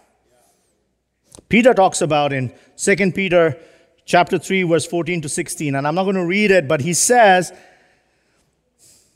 Peter 1.50 1.74
talks 1.74 2.02
about 2.02 2.32
in 2.32 2.54
2 2.78 3.12
Peter 3.12 3.58
chapter 4.06 4.38
3, 4.38 4.62
verse 4.64 4.86
14 4.86 5.22
to 5.22 5.30
16. 5.30 5.74
And 5.74 5.88
I'm 5.88 5.96
not 5.96 6.04
going 6.04 6.16
to 6.16 6.26
read 6.26 6.52
it, 6.52 6.68
but 6.68 6.82
he 6.82 6.94
says, 6.94 7.52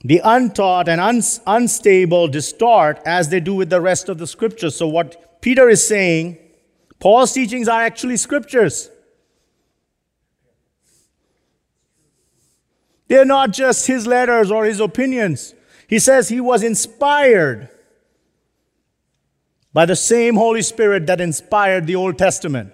the 0.03 0.19
untaught 0.23 0.89
and 0.89 0.99
un- 0.99 1.21
unstable 1.45 2.27
distort 2.27 2.99
as 3.05 3.29
they 3.29 3.39
do 3.39 3.53
with 3.53 3.69
the 3.69 3.81
rest 3.81 4.09
of 4.09 4.17
the 4.17 4.25
scriptures. 4.25 4.75
So, 4.75 4.87
what 4.87 5.41
Peter 5.41 5.69
is 5.69 5.87
saying, 5.87 6.39
Paul's 6.99 7.33
teachings 7.33 7.67
are 7.67 7.81
actually 7.81 8.17
scriptures. 8.17 8.89
They're 13.09 13.25
not 13.25 13.51
just 13.51 13.87
his 13.87 14.07
letters 14.07 14.51
or 14.51 14.63
his 14.65 14.79
opinions. 14.79 15.55
He 15.87 15.99
says 15.99 16.29
he 16.29 16.39
was 16.39 16.63
inspired 16.63 17.69
by 19.73 19.85
the 19.85 19.95
same 19.95 20.35
Holy 20.35 20.61
Spirit 20.61 21.07
that 21.07 21.19
inspired 21.19 21.87
the 21.87 21.95
Old 21.95 22.17
Testament. 22.17 22.71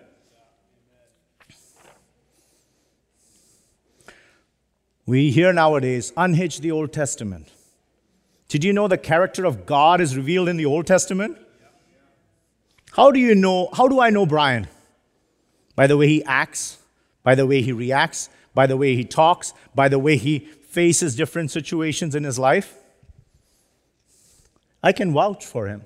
We 5.06 5.32
hear 5.32 5.54
nowadays, 5.54 6.12
unhitch 6.17 6.60
the 6.60 6.71
Old 6.71 6.91
Testament. 6.91 7.48
Did 8.50 8.63
you 8.63 8.74
know 8.74 8.88
the 8.88 8.98
character 8.98 9.45
of 9.45 9.65
God 9.65 10.02
is 10.02 10.17
revealed 10.17 10.50
in 10.50 10.58
the 10.58 10.65
Old 10.65 10.86
Testament? 10.86 11.38
How 12.91 13.12
do 13.12 13.19
you 13.19 13.36
know, 13.36 13.69
how 13.71 13.88
do 13.88 14.02
I 14.02 14.10
know 14.10 14.26
Brian? 14.26 14.67
By 15.76 15.88
the 15.88 15.95
way 15.95 16.08
he 16.08 16.24
acts, 16.26 16.80
by 17.24 17.36
the 17.36 17.45
way 17.45 17.62
he 17.62 17.71
reacts, 17.71 18.30
by 18.56 18.65
the 18.65 18.76
way 18.76 18.96
he 18.96 19.04
talks, 19.04 19.54
by 19.76 19.88
the 19.88 20.00
way 20.00 20.18
he 20.18 20.39
faces 20.39 21.15
different 21.15 21.52
situations 21.52 22.15
in 22.15 22.24
his 22.24 22.39
life. 22.39 22.78
I 24.82 24.91
can 24.91 25.13
vouch 25.13 25.46
for 25.46 25.68
him 25.68 25.86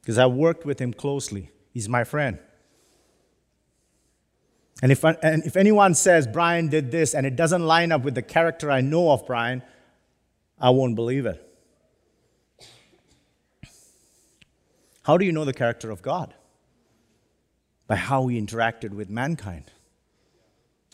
because 0.00 0.18
I 0.18 0.26
worked 0.26 0.66
with 0.66 0.80
him 0.80 0.92
closely. 0.92 1.50
He's 1.72 1.88
my 1.88 2.02
friend. 2.02 2.38
And 4.82 4.90
if, 4.90 5.04
and 5.04 5.44
if 5.44 5.56
anyone 5.56 5.94
says 5.94 6.26
Brian 6.26 6.68
did 6.68 6.90
this 6.90 7.14
and 7.14 7.24
it 7.24 7.36
doesn't 7.36 7.64
line 7.64 7.92
up 7.92 8.02
with 8.02 8.16
the 8.16 8.22
character 8.22 8.70
I 8.70 8.80
know 8.80 9.12
of 9.12 9.24
Brian, 9.26 9.62
I 10.60 10.70
won't 10.70 10.96
believe 10.96 11.24
it. 11.24 11.48
How 15.04 15.16
do 15.16 15.24
you 15.24 15.32
know 15.32 15.44
the 15.44 15.52
character 15.52 15.90
of 15.90 16.02
God? 16.02 16.34
By 17.86 17.96
how 17.96 18.26
he 18.26 18.40
interacted 18.40 18.90
with 18.90 19.08
mankind. 19.10 19.64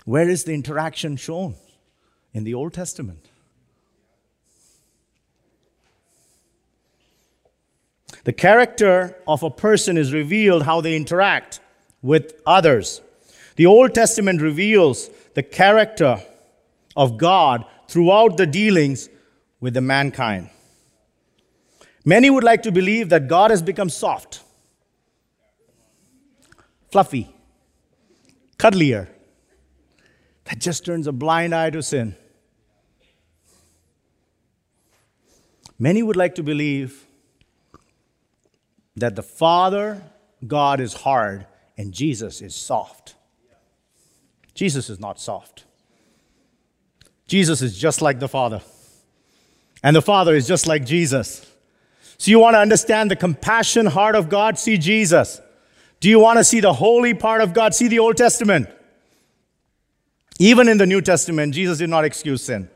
Where 0.09 0.31
is 0.31 0.45
the 0.45 0.55
interaction 0.55 1.19
shown? 1.19 1.55
In 2.33 2.45
the 2.45 2.55
Old 2.55 2.73
Testament. 2.73 3.27
The 8.25 8.33
character 8.33 9.19
of 9.29 9.43
a 9.43 9.51
person 9.51 9.99
is 9.99 10.15
revealed 10.15 10.63
how 10.63 10.81
they 10.81 10.97
interact 10.97 11.61
with 12.01 12.41
others. 12.47 13.03
The 13.57 13.67
Old 13.67 13.95
Testament 13.95 14.41
reveals 14.41 15.11
the 15.35 15.43
character 15.43 16.23
of 16.97 17.19
God 17.19 17.67
throughout 17.87 18.39
the 18.39 18.47
dealings 18.47 19.11
with 19.61 19.75
the 19.75 19.83
mankind. 19.83 20.49
Many 22.07 22.31
would 22.31 22.45
like 22.45 22.63
to 22.63 22.73
believe 22.73 23.11
that 23.11 23.29
God 23.29 23.51
has 23.51 23.61
become 23.61 23.91
soft, 23.91 24.41
fluffy, 26.91 27.29
cuddlier, 28.59 29.09
that 30.49 30.59
just 30.59 30.87
turns 30.87 31.07
a 31.07 31.13
blind 31.13 31.55
eye 31.55 31.69
to 31.69 31.83
sin. 31.83 32.17
Many 35.79 36.03
would 36.03 36.17
like 36.17 36.37
to 36.37 36.43
believe 36.43 37.05
that 38.97 39.15
the 39.15 39.23
Father 39.23 40.03
God 40.47 40.81
is 40.81 40.95
hard 40.95 41.47
and 41.77 41.93
Jesus 41.93 42.41
is 42.41 42.55
soft. 42.55 43.15
Jesus 44.55 44.89
is 44.89 44.99
not 44.99 45.21
soft. 45.21 45.65
Jesus 47.27 47.61
is 47.61 47.79
just 47.79 48.01
like 48.01 48.19
the 48.19 48.29
Father. 48.29 48.63
And 49.83 49.95
the 49.95 50.03
Father 50.03 50.35
is 50.35 50.49
just 50.49 50.67
like 50.67 50.85
Jesus. 50.85 51.47
So 52.17 52.31
you 52.31 52.41
want 52.41 52.55
to 52.55 52.59
understand 52.59 53.11
the 53.11 53.17
compassion 53.17 53.87
heart 53.87 54.17
of 54.17 54.31
God? 54.31 54.59
See 54.59 54.79
Jesus. 54.79 55.41
Do 56.01 56.09
you 56.09 56.19
want 56.19 56.39
to 56.39 56.45
see 56.45 56.61
the 56.61 56.73
holy 56.73 57.13
part 57.13 57.43
of 57.43 57.53
God? 57.53 57.75
See 57.75 57.87
the 57.87 57.99
Old 57.99 58.17
Testament. 58.17 58.69
Even 60.39 60.69
in 60.69 60.79
the 60.79 60.87
New 60.87 61.01
Testament, 61.01 61.55
Jesus 61.55 61.79
did 61.79 61.91
not 61.91 62.05
excuse 62.05 62.43
sin. 62.45 62.71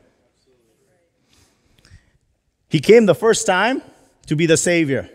He 2.67 2.79
came 2.79 3.05
the 3.05 3.15
first 3.15 3.45
time 3.45 3.81
to 4.25 4.35
be 4.35 4.45
the 4.45 4.57
Savior, 4.57 5.09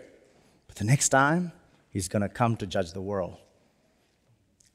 but 0.67 0.77
the 0.77 0.85
next 0.85 1.09
time, 1.09 1.51
He's 1.91 2.07
going 2.07 2.21
to 2.21 2.29
come 2.29 2.55
to 2.57 2.67
judge 2.67 2.93
the 2.93 3.01
world. 3.01 3.37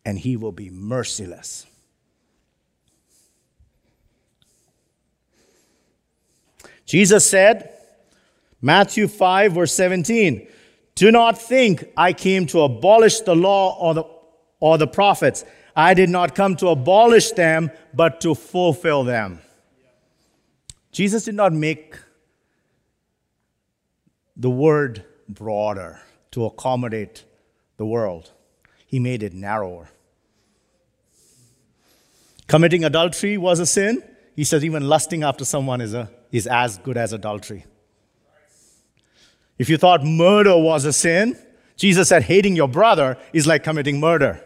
And 0.04 0.18
He 0.18 0.37
will 0.37 0.52
be 0.52 0.68
merciless. 0.70 1.66
Jesus 6.87 7.26
said, 7.28 7.70
Matthew 8.60 9.08
5, 9.08 9.52
verse 9.52 9.72
17, 9.72 10.46
Do 10.94 11.10
not 11.10 11.38
think 11.38 11.87
I 11.96 12.12
came 12.12 12.46
to 12.46 12.60
abolish 12.60 13.20
the 13.20 13.34
law 13.34 13.76
or 13.78 13.94
the, 13.94 14.04
or 14.60 14.78
the 14.78 14.87
prophets. 14.87 15.44
I 15.76 15.94
did 15.94 16.08
not 16.08 16.34
come 16.34 16.56
to 16.56 16.68
abolish 16.68 17.32
them, 17.32 17.70
but 17.92 18.20
to 18.20 18.34
fulfill 18.34 19.04
them. 19.04 19.40
Jesus 20.92 21.24
did 21.24 21.34
not 21.34 21.52
make 21.52 21.96
the 24.37 24.50
word 24.50 25.04
broader 25.28 26.00
to 26.32 26.44
accommodate 26.44 27.24
the 27.76 27.87
world, 27.87 28.30
he 28.87 29.00
made 29.00 29.22
it 29.22 29.32
narrower. 29.32 29.88
Committing 32.46 32.84
adultery 32.84 33.37
was 33.37 33.58
a 33.58 33.66
sin. 33.66 34.02
He 34.37 34.44
says 34.44 34.64
even 34.64 34.88
lusting 34.88 35.22
after 35.22 35.44
someone 35.44 35.80
is, 35.80 35.94
a, 35.94 36.10
is 36.30 36.46
as 36.46 36.78
good 36.78 36.96
as 36.96 37.12
adultery. 37.12 37.64
If 39.58 39.68
you 39.68 39.76
thought 39.76 40.04
murder 40.04 40.56
was 40.56 40.84
a 40.84 40.92
sin, 40.92 41.38
Jesus 41.76 42.08
said 42.08 42.24
hating 42.24 42.54
your 42.54 42.68
brother 42.68 43.16
is 43.32 43.46
like 43.46 43.64
committing 43.64 43.98
murder. 43.98 44.42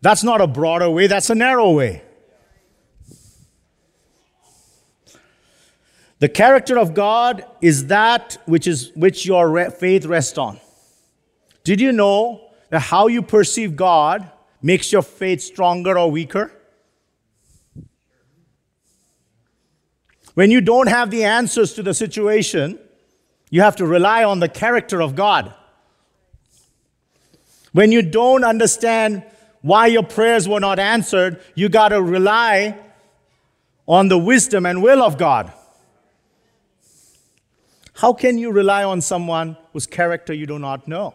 That's 0.00 0.22
not 0.22 0.40
a 0.40 0.46
broader 0.46 0.88
way, 0.90 1.06
that's 1.06 1.30
a 1.30 1.34
narrow 1.34 1.72
way. 1.72 2.02
The 6.20 6.28
character 6.28 6.78
of 6.78 6.94
God 6.94 7.44
is 7.60 7.86
that 7.86 8.38
which 8.46 8.66
is 8.66 8.90
which 8.94 9.24
your 9.24 9.48
re- 9.48 9.70
faith 9.70 10.04
rests 10.04 10.36
on. 10.36 10.58
Did 11.62 11.80
you 11.80 11.92
know 11.92 12.48
that 12.70 12.80
how 12.80 13.06
you 13.06 13.22
perceive 13.22 13.76
God 13.76 14.30
makes 14.60 14.90
your 14.90 15.02
faith 15.02 15.40
stronger 15.40 15.96
or 15.96 16.10
weaker? 16.10 16.52
When 20.34 20.50
you 20.50 20.60
don't 20.60 20.88
have 20.88 21.10
the 21.10 21.24
answers 21.24 21.74
to 21.74 21.82
the 21.82 21.94
situation, 21.94 22.78
you 23.50 23.62
have 23.62 23.76
to 23.76 23.86
rely 23.86 24.24
on 24.24 24.40
the 24.40 24.48
character 24.48 25.02
of 25.02 25.14
God. 25.14 25.54
When 27.72 27.92
you 27.92 28.02
don't 28.02 28.44
understand 28.44 29.24
why 29.68 29.86
your 29.86 30.02
prayers 30.02 30.48
were 30.48 30.60
not 30.60 30.78
answered, 30.78 31.42
you 31.54 31.68
got 31.68 31.90
to 31.90 32.02
rely 32.02 32.74
on 33.86 34.08
the 34.08 34.16
wisdom 34.16 34.64
and 34.64 34.82
will 34.82 35.02
of 35.02 35.18
God. 35.18 35.52
How 37.92 38.14
can 38.14 38.38
you 38.38 38.50
rely 38.50 38.82
on 38.82 39.02
someone 39.02 39.58
whose 39.74 39.86
character 39.86 40.32
you 40.32 40.46
do 40.46 40.58
not 40.58 40.88
know? 40.88 41.12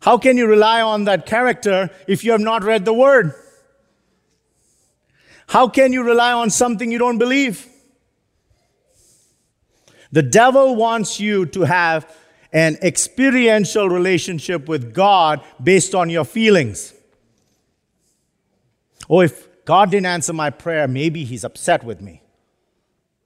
How 0.00 0.16
can 0.16 0.38
you 0.38 0.46
rely 0.46 0.80
on 0.80 1.04
that 1.04 1.26
character 1.26 1.90
if 2.08 2.24
you 2.24 2.32
have 2.32 2.40
not 2.40 2.64
read 2.64 2.86
the 2.86 2.94
word? 2.94 3.34
How 5.48 5.68
can 5.68 5.92
you 5.92 6.04
rely 6.04 6.32
on 6.32 6.48
something 6.48 6.90
you 6.90 6.98
don't 6.98 7.18
believe? 7.18 7.68
The 10.10 10.22
devil 10.22 10.74
wants 10.74 11.20
you 11.20 11.44
to 11.46 11.64
have 11.64 12.10
an 12.52 12.78
experiential 12.82 13.88
relationship 13.88 14.68
with 14.68 14.94
God 14.94 15.42
based 15.62 15.94
on 15.94 16.10
your 16.10 16.24
feelings. 16.24 16.94
Oh, 19.08 19.20
if 19.20 19.48
God 19.64 19.90
didn't 19.90 20.06
answer 20.06 20.32
my 20.32 20.50
prayer, 20.50 20.88
maybe 20.88 21.24
he's 21.24 21.44
upset 21.44 21.84
with 21.84 22.00
me. 22.00 22.22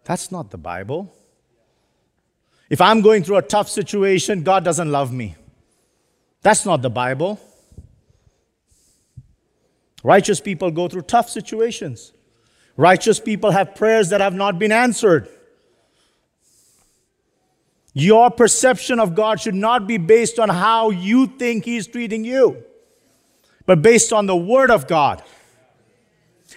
That's 0.04 0.33
not 0.33 0.50
the 0.50 0.59
Bible. 0.59 1.14
If 2.68 2.80
I'm 2.80 3.00
going 3.00 3.24
through 3.24 3.37
a 3.37 3.42
tough 3.42 3.68
situation, 3.68 4.42
God 4.42 4.64
doesn't 4.64 4.90
love 4.90 5.12
me. 5.12 5.37
That's 6.42 6.64
not 6.64 6.83
the 6.83 6.90
Bible. 6.90 7.38
Righteous 10.02 10.40
people 10.40 10.70
go 10.70 10.88
through 10.88 11.02
tough 11.02 11.28
situations. 11.28 12.12
Righteous 12.76 13.20
people 13.20 13.50
have 13.50 13.74
prayers 13.74 14.09
that 14.09 14.20
have 14.20 14.35
not 14.35 14.59
been 14.59 14.72
answered. 14.72 15.28
Your 17.92 18.31
perception 18.31 19.00
of 19.00 19.14
God 19.14 19.40
should 19.40 19.55
not 19.55 19.87
be 19.87 19.98
based 19.98 20.38
on 20.38 20.48
how 20.48 20.90
you 20.90 21.26
think 21.26 21.64
He's 21.64 21.87
treating 21.87 22.24
you, 22.24 22.62
but 23.66 23.83
based 23.83 24.12
on 24.12 24.26
the 24.26 24.37
Word 24.37 24.70
of 24.70 24.87
God. 24.87 25.22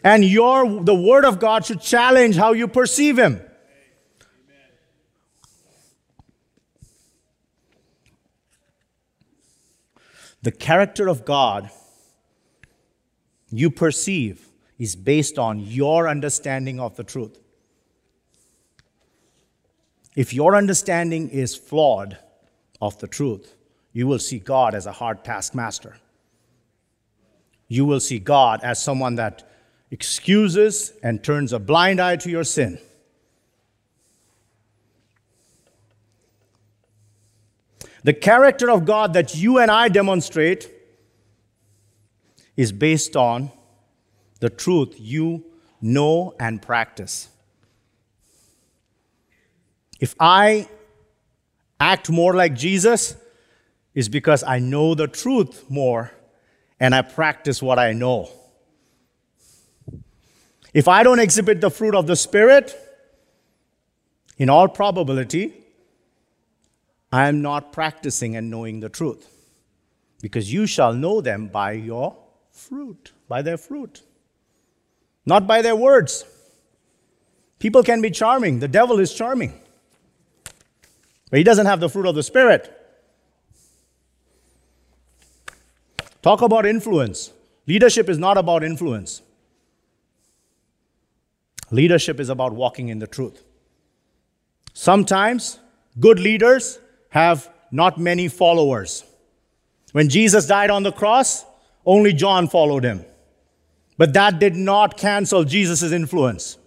And 0.04 0.24
your, 0.24 0.82
the 0.82 0.96
Word 0.96 1.26
of 1.26 1.40
God 1.40 1.66
should 1.66 1.82
challenge 1.82 2.36
how 2.36 2.54
you 2.54 2.68
perceive 2.68 3.18
Him. 3.18 3.42
The 10.44 10.52
character 10.52 11.08
of 11.08 11.24
God 11.24 11.72
you 13.50 13.72
perceive 13.72 14.50
is 14.78 14.96
based 14.96 15.40
on 15.40 15.60
your 15.60 16.08
understanding 16.08 16.80
of 16.80 16.98
the 16.98 17.04
truth. 17.04 17.40
If 20.16 20.34
your 20.34 20.56
understanding 20.56 21.30
is 21.30 21.56
flawed 21.56 22.18
of 22.82 22.98
the 23.00 23.08
truth, 23.08 23.56
you 23.94 24.08
will 24.08 24.20
see 24.20 24.40
God 24.40 24.76
as 24.76 24.86
a 24.86 24.92
hard 24.92 25.24
taskmaster. 25.24 25.98
You 27.68 27.86
will 27.86 28.00
see 28.00 28.20
God 28.20 28.62
as 28.64 28.82
someone 28.82 29.16
that 29.16 29.50
excuses 29.90 30.94
and 31.02 31.24
turns 31.24 31.54
a 31.54 31.60
blind 31.60 32.00
eye 32.00 32.18
to 32.18 32.30
your 32.30 32.44
sin. 32.44 32.80
The 38.04 38.14
character 38.14 38.70
of 38.70 38.86
God 38.86 39.14
that 39.14 39.36
you 39.36 39.60
and 39.60 39.72
I 39.72 39.88
demonstrate 39.88 40.70
is 42.58 42.72
based 42.72 43.16
on 43.16 43.52
the 44.40 44.50
truth 44.50 44.96
you 45.00 45.46
know 45.82 46.36
and 46.40 46.62
practice. 46.62 47.30
If 50.04 50.16
I 50.20 50.68
act 51.80 52.10
more 52.10 52.34
like 52.36 52.56
Jesus, 52.56 53.16
is 53.94 54.10
because 54.10 54.44
I 54.44 54.60
know 54.60 54.96
the 54.96 55.08
truth 55.08 55.64
more 55.70 56.12
and 56.78 56.94
I 56.94 57.04
practice 57.04 57.62
what 57.62 57.80
I 57.80 57.94
know. 57.94 58.30
If 60.74 60.90
I 60.90 61.04
don't 61.04 61.22
exhibit 61.22 61.62
the 61.62 61.72
fruit 61.72 61.96
of 61.96 62.06
the 62.08 62.18
Spirit, 62.18 62.78
in 64.38 64.50
all 64.50 64.68
probability, 64.68 65.54
I 67.10 67.30
am 67.30 67.42
not 67.42 67.72
practicing 67.72 68.36
and 68.36 68.52
knowing 68.52 68.82
the 68.82 68.90
truth. 68.90 69.26
Because 70.22 70.52
you 70.52 70.66
shall 70.66 70.94
know 70.94 71.22
them 71.22 71.48
by 71.48 71.72
your 71.72 72.18
fruit, 72.52 73.14
by 73.30 73.42
their 73.42 73.58
fruit, 73.58 74.02
not 75.26 75.48
by 75.48 75.62
their 75.62 75.78
words. 75.78 76.26
People 77.60 77.84
can 77.84 78.02
be 78.02 78.12
charming, 78.12 78.60
the 78.60 78.68
devil 78.68 79.00
is 79.00 79.14
charming, 79.14 79.62
but 81.34 81.40
he 81.40 81.44
doesn't 81.44 81.66
have 81.66 81.80
the 81.80 81.90
fruit 81.90 82.06
of 82.06 82.14
the 82.14 82.22
Spirit. 82.22 82.72
Talk 86.22 86.44
about 86.44 86.64
influence. 86.64 87.32
Leadership 87.66 88.08
is 88.08 88.20
not 88.20 88.38
about 88.38 88.64
influence. 88.64 89.24
Leadership 91.72 92.20
is 92.20 92.30
about 92.30 92.54
walking 92.54 92.90
in 92.90 93.00
the 93.00 93.08
truth. 93.08 93.44
Sometimes 94.76 95.58
good 96.00 96.20
leaders 96.20 96.78
have 97.10 97.50
not 97.72 98.00
many 98.00 98.28
followers. 98.28 99.04
When 99.92 100.10
Jesus 100.10 100.46
died 100.46 100.70
on 100.70 100.84
the 100.84 100.92
cross, 100.92 101.46
only 101.84 102.14
John 102.14 102.48
followed 102.48 102.84
him. 102.84 103.04
But 103.98 104.14
that 104.14 104.38
did 104.38 104.56
not 104.56 104.98
cancel 104.98 105.44
Jesus' 105.46 105.92
influence. 105.92 106.60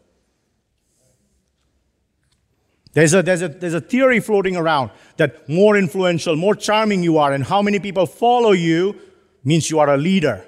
There's 2.96 3.12
a, 3.12 3.22
there's, 3.22 3.42
a, 3.42 3.48
there's 3.48 3.74
a 3.74 3.80
theory 3.82 4.20
floating 4.20 4.56
around 4.56 4.90
that 5.18 5.46
more 5.50 5.76
influential, 5.76 6.35
more 6.35 6.54
charming 6.54 7.02
you 7.02 7.18
are, 7.18 7.30
and 7.30 7.44
how 7.44 7.61
many 7.61 7.78
people 7.78 8.06
follow 8.06 8.52
you 8.52 8.98
means 9.44 9.68
you 9.68 9.78
are 9.80 9.92
a 9.92 9.98
leader. 9.98 10.42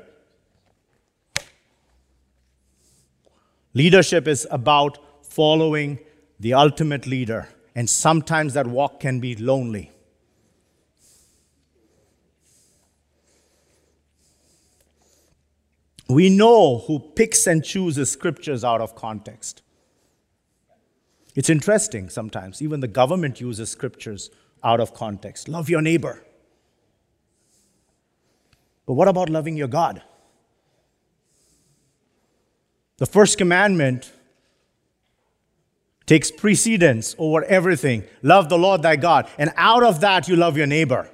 Leadership 3.74 4.26
is 4.26 4.46
about 4.50 4.96
following 5.22 5.98
the 6.40 6.54
ultimate 6.54 7.06
leader. 7.06 7.50
And 7.74 7.88
sometimes 7.90 8.54
that 8.54 8.66
walk 8.66 9.00
can 9.00 9.20
be 9.20 9.36
lonely. 9.36 9.92
We 16.08 16.30
know 16.30 16.78
who 16.78 16.98
picks 16.98 17.46
and 17.46 17.62
chooses 17.62 18.10
scriptures 18.10 18.64
out 18.64 18.80
of 18.80 18.94
context. 18.94 19.60
It's 21.34 21.50
interesting 21.50 22.08
sometimes. 22.08 22.60
Even 22.62 22.80
the 22.80 22.88
government 22.88 23.40
uses 23.40 23.70
scriptures 23.70 24.30
out 24.62 24.80
of 24.80 24.94
context. 24.94 25.48
Love 25.48 25.68
your 25.68 25.80
neighbor. 25.80 26.24
But 28.86 28.94
what 28.94 29.08
about 29.08 29.28
loving 29.28 29.56
your 29.56 29.68
God? 29.68 30.02
The 32.96 33.06
first 33.06 33.38
commandment 33.38 34.10
takes 36.06 36.30
precedence 36.30 37.14
over 37.18 37.44
everything. 37.44 38.02
Love 38.22 38.48
the 38.48 38.58
Lord 38.58 38.82
thy 38.82 38.96
God. 38.96 39.28
And 39.38 39.52
out 39.56 39.82
of 39.82 40.00
that, 40.00 40.26
you 40.26 40.36
love 40.36 40.56
your 40.56 40.66
neighbor. 40.66 41.08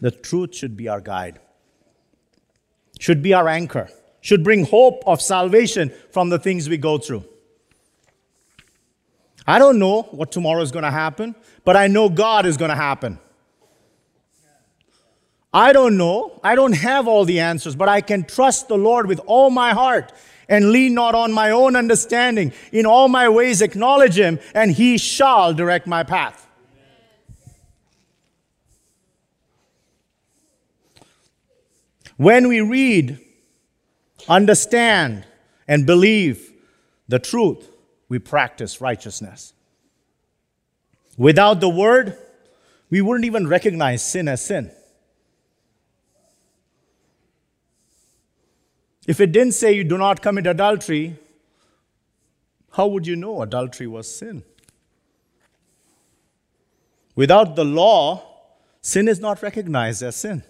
The 0.00 0.10
truth 0.10 0.54
should 0.54 0.76
be 0.76 0.88
our 0.88 1.00
guide, 1.00 1.40
should 3.00 3.22
be 3.22 3.34
our 3.34 3.48
anchor, 3.48 3.88
should 4.20 4.44
bring 4.44 4.66
hope 4.66 5.02
of 5.06 5.20
salvation 5.20 5.90
from 6.10 6.28
the 6.28 6.38
things 6.38 6.68
we 6.68 6.76
go 6.76 6.98
through. 6.98 7.24
I 9.46 9.58
don't 9.58 9.80
know 9.80 10.02
what 10.02 10.30
tomorrow 10.30 10.62
is 10.62 10.70
going 10.70 10.84
to 10.84 10.90
happen, 10.90 11.34
but 11.64 11.76
I 11.76 11.88
know 11.88 12.08
God 12.08 12.46
is 12.46 12.56
going 12.56 12.68
to 12.68 12.76
happen. 12.76 13.18
I 15.52 15.72
don't 15.72 15.96
know. 15.96 16.38
I 16.44 16.54
don't 16.54 16.74
have 16.74 17.08
all 17.08 17.24
the 17.24 17.40
answers, 17.40 17.74
but 17.74 17.88
I 17.88 18.02
can 18.02 18.22
trust 18.22 18.68
the 18.68 18.78
Lord 18.78 19.06
with 19.06 19.18
all 19.26 19.50
my 19.50 19.72
heart 19.72 20.12
and 20.48 20.70
lean 20.70 20.94
not 20.94 21.14
on 21.14 21.32
my 21.32 21.50
own 21.50 21.74
understanding. 21.76 22.52
In 22.70 22.84
all 22.84 23.08
my 23.08 23.28
ways, 23.28 23.62
acknowledge 23.62 24.18
Him, 24.18 24.38
and 24.54 24.70
He 24.70 24.98
shall 24.98 25.54
direct 25.54 25.86
my 25.86 26.04
path. 26.04 26.46
When 32.20 32.48
we 32.48 32.60
read, 32.60 33.18
understand, 34.28 35.24
and 35.66 35.86
believe 35.86 36.52
the 37.08 37.18
truth, 37.18 37.66
we 38.10 38.18
practice 38.18 38.78
righteousness. 38.78 39.54
Without 41.16 41.60
the 41.60 41.70
word, 41.70 42.18
we 42.90 43.00
wouldn't 43.00 43.24
even 43.24 43.46
recognize 43.48 44.04
sin 44.04 44.28
as 44.28 44.44
sin. 44.44 44.70
If 49.06 49.18
it 49.18 49.32
didn't 49.32 49.52
say 49.52 49.72
you 49.72 49.84
do 49.84 49.96
not 49.96 50.20
commit 50.20 50.46
adultery, 50.46 51.16
how 52.72 52.86
would 52.88 53.06
you 53.06 53.16
know 53.16 53.40
adultery 53.40 53.86
was 53.86 54.14
sin? 54.14 54.42
Without 57.16 57.56
the 57.56 57.64
law, 57.64 58.22
sin 58.82 59.08
is 59.08 59.20
not 59.20 59.42
recognized 59.42 60.02
as 60.02 60.16
sin. 60.16 60.42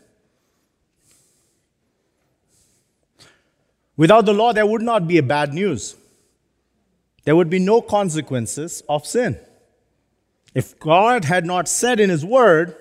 Without 4.01 4.25
the 4.25 4.33
law, 4.33 4.51
there 4.51 4.65
would 4.65 4.81
not 4.81 5.07
be 5.07 5.19
a 5.19 5.23
bad 5.23 5.53
news. 5.53 5.95
There 7.25 7.37
would 7.37 7.51
be 7.51 7.59
no 7.59 7.83
consequences 7.83 8.83
of 8.89 9.07
sin. 9.07 9.39
If 10.55 10.81
God 10.81 11.27
had 11.27 11.45
not 11.45 11.69
said 11.69 12.01
in 12.01 12.09
His 12.09 12.25
Word 12.25 12.75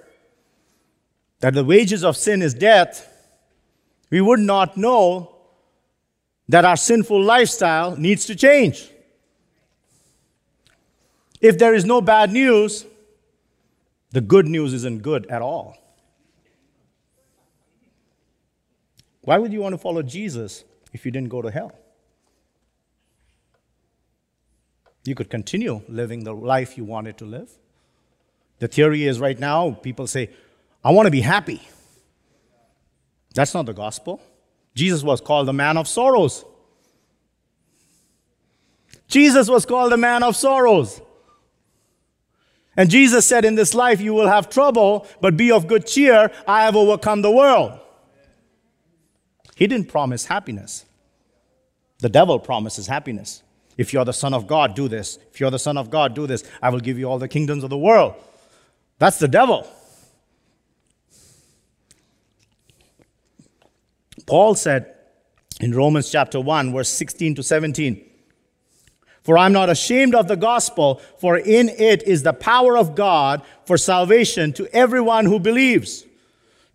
that 1.42 1.56
the 1.56 1.66
wages 1.66 2.06
of 2.06 2.16
sin 2.16 2.42
is 2.42 2.54
death, 2.54 3.12
we 4.10 4.22
would 4.22 4.40
not 4.40 4.78
know 4.78 5.36
that 6.48 6.64
our 6.64 6.78
sinful 6.78 7.22
lifestyle 7.22 7.98
needs 7.98 8.26
to 8.28 8.34
change. 8.34 8.90
If 11.42 11.58
there 11.58 11.74
is 11.74 11.84
no 11.84 12.00
bad 12.00 12.32
news, 12.32 12.86
the 14.12 14.22
good 14.22 14.48
news 14.48 14.74
isn't 14.74 15.02
good 15.02 15.26
at 15.26 15.42
all. 15.42 15.76
Why 19.24 19.38
would 19.38 19.52
you 19.52 19.60
want 19.60 19.74
to 19.74 19.78
follow 19.78 20.02
Jesus 20.02 20.64
if 20.94 21.06
you 21.06 21.12
didn't 21.12 21.30
go 21.30 21.42
to 21.42 21.52
hell? 21.52 21.72
You 25.06 25.16
could 25.16 25.30
continue 25.30 25.82
living 25.88 26.24
the 26.24 26.34
life 26.34 26.78
you 26.78 26.84
wanted 26.84 27.18
to 27.20 27.26
live. 27.26 27.50
The 28.60 28.68
theory 28.68 29.06
is 29.06 29.20
right 29.20 29.40
now, 29.40 29.72
people 29.72 30.08
say, 30.08 30.30
I 30.84 30.92
want 30.92 31.08
to 31.08 31.12
be 31.12 31.22
happy. 31.22 31.62
That's 33.34 33.54
not 33.54 33.66
the 33.66 33.74
gospel. 33.74 34.22
Jesus 34.76 35.04
was 35.04 35.22
called 35.22 35.48
the 35.48 35.54
man 35.54 35.78
of 35.78 35.88
sorrows. 35.88 36.46
Jesus 39.08 39.50
was 39.50 39.66
called 39.66 39.92
the 39.92 39.98
man 39.98 40.24
of 40.24 40.36
sorrows. 40.36 41.02
And 42.78 42.90
Jesus 42.90 43.26
said, 43.26 43.44
In 43.44 43.56
this 43.56 43.74
life 43.74 44.00
you 44.00 44.14
will 44.14 44.28
have 44.28 44.50
trouble, 44.50 45.08
but 45.20 45.36
be 45.36 45.52
of 45.52 45.68
good 45.68 45.86
cheer. 45.86 46.32
I 46.48 46.64
have 46.64 46.76
overcome 46.76 47.22
the 47.22 47.32
world. 47.32 47.80
He 49.60 49.68
didn't 49.68 49.90
promise 49.90 50.24
happiness. 50.24 50.86
The 51.98 52.08
devil 52.08 52.40
promises 52.40 52.88
happiness. 52.88 53.44
If 53.76 53.92
you're 53.92 54.06
the 54.06 54.14
Son 54.14 54.34
of 54.34 54.48
God, 54.48 54.74
do 54.74 54.88
this. 54.88 55.20
If 55.34 55.42
you're 55.42 55.52
the 55.52 55.60
Son 55.60 55.78
of 55.78 55.90
God, 55.90 56.16
do 56.16 56.26
this. 56.26 56.46
I 56.62 56.70
will 56.70 56.80
give 56.80 56.98
you 56.98 57.10
all 57.10 57.20
the 57.20 57.28
kingdoms 57.28 57.66
of 57.66 57.70
the 57.70 57.78
world. 57.78 58.16
That's 59.00 59.20
the 59.20 59.28
devil. 59.28 59.68
Paul 64.26 64.56
said 64.56 64.96
in 65.60 65.76
Romans 65.76 66.10
chapter 66.10 66.40
1, 66.40 66.72
verse 66.72 66.88
16 66.88 67.36
to 67.36 67.44
17, 67.44 68.02
For 69.24 69.38
I'm 69.38 69.52
not 69.52 69.70
ashamed 69.70 70.16
of 70.16 70.30
the 70.30 70.38
gospel, 70.38 71.02
for 71.18 71.36
in 71.36 71.68
it 71.68 72.04
is 72.04 72.24
the 72.24 72.32
power 72.32 72.78
of 72.78 72.96
God 72.96 73.42
for 73.66 73.78
salvation 73.78 74.54
to 74.54 74.74
everyone 74.74 75.26
who 75.26 75.38
believes, 75.38 76.06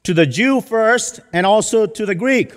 to 0.02 0.12
the 0.12 0.26
Jew 0.26 0.60
first 0.60 1.20
and 1.32 1.46
also 1.46 1.86
to 1.86 2.04
the 2.04 2.14
Greek. 2.14 2.52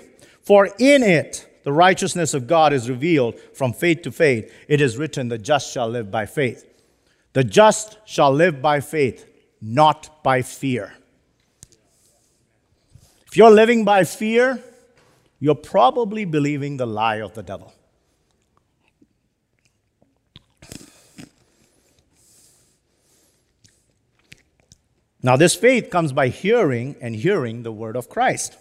For 0.48 0.70
in 0.78 1.02
it, 1.02 1.60
the 1.64 1.74
righteousness 1.74 2.32
of 2.32 2.46
God 2.46 2.72
is 2.72 2.88
revealed 2.88 3.38
from 3.52 3.74
faith 3.74 4.00
to 4.00 4.10
faith. 4.10 4.50
It 4.66 4.80
is 4.80 4.96
written, 4.96 5.28
The 5.28 5.36
just 5.36 5.70
shall 5.70 5.90
live 5.90 6.10
by 6.10 6.24
faith. 6.24 6.64
The 7.34 7.44
just 7.44 7.98
shall 8.06 8.32
live 8.32 8.62
by 8.62 8.80
faith, 8.80 9.30
not 9.60 10.22
by 10.24 10.40
fear. 10.40 10.94
If 13.26 13.36
you're 13.36 13.50
living 13.50 13.84
by 13.84 14.04
fear, 14.04 14.58
you're 15.38 15.54
probably 15.54 16.24
believing 16.24 16.78
the 16.78 16.86
lie 16.86 17.16
of 17.16 17.34
the 17.34 17.42
devil. 17.42 17.74
Now, 25.22 25.36
this 25.36 25.54
faith 25.54 25.90
comes 25.90 26.14
by 26.14 26.28
hearing 26.28 26.96
and 27.02 27.14
hearing 27.14 27.64
the 27.64 27.72
word 27.72 27.96
of 27.96 28.08
Christ. 28.08 28.56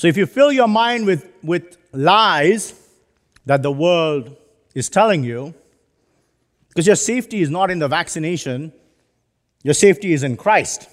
So 0.00 0.08
if 0.08 0.16
you 0.16 0.24
fill 0.24 0.50
your 0.50 0.66
mind 0.66 1.04
with, 1.04 1.30
with 1.42 1.76
lies 1.92 2.72
that 3.44 3.62
the 3.62 3.70
world 3.70 4.34
is 4.74 4.88
telling 4.88 5.22
you, 5.22 5.52
because 6.70 6.86
your 6.86 6.96
safety 6.96 7.42
is 7.42 7.50
not 7.50 7.70
in 7.70 7.80
the 7.80 7.86
vaccination, 7.86 8.72
your 9.62 9.74
safety 9.74 10.14
is 10.14 10.22
in 10.22 10.38
Christ. 10.38 10.88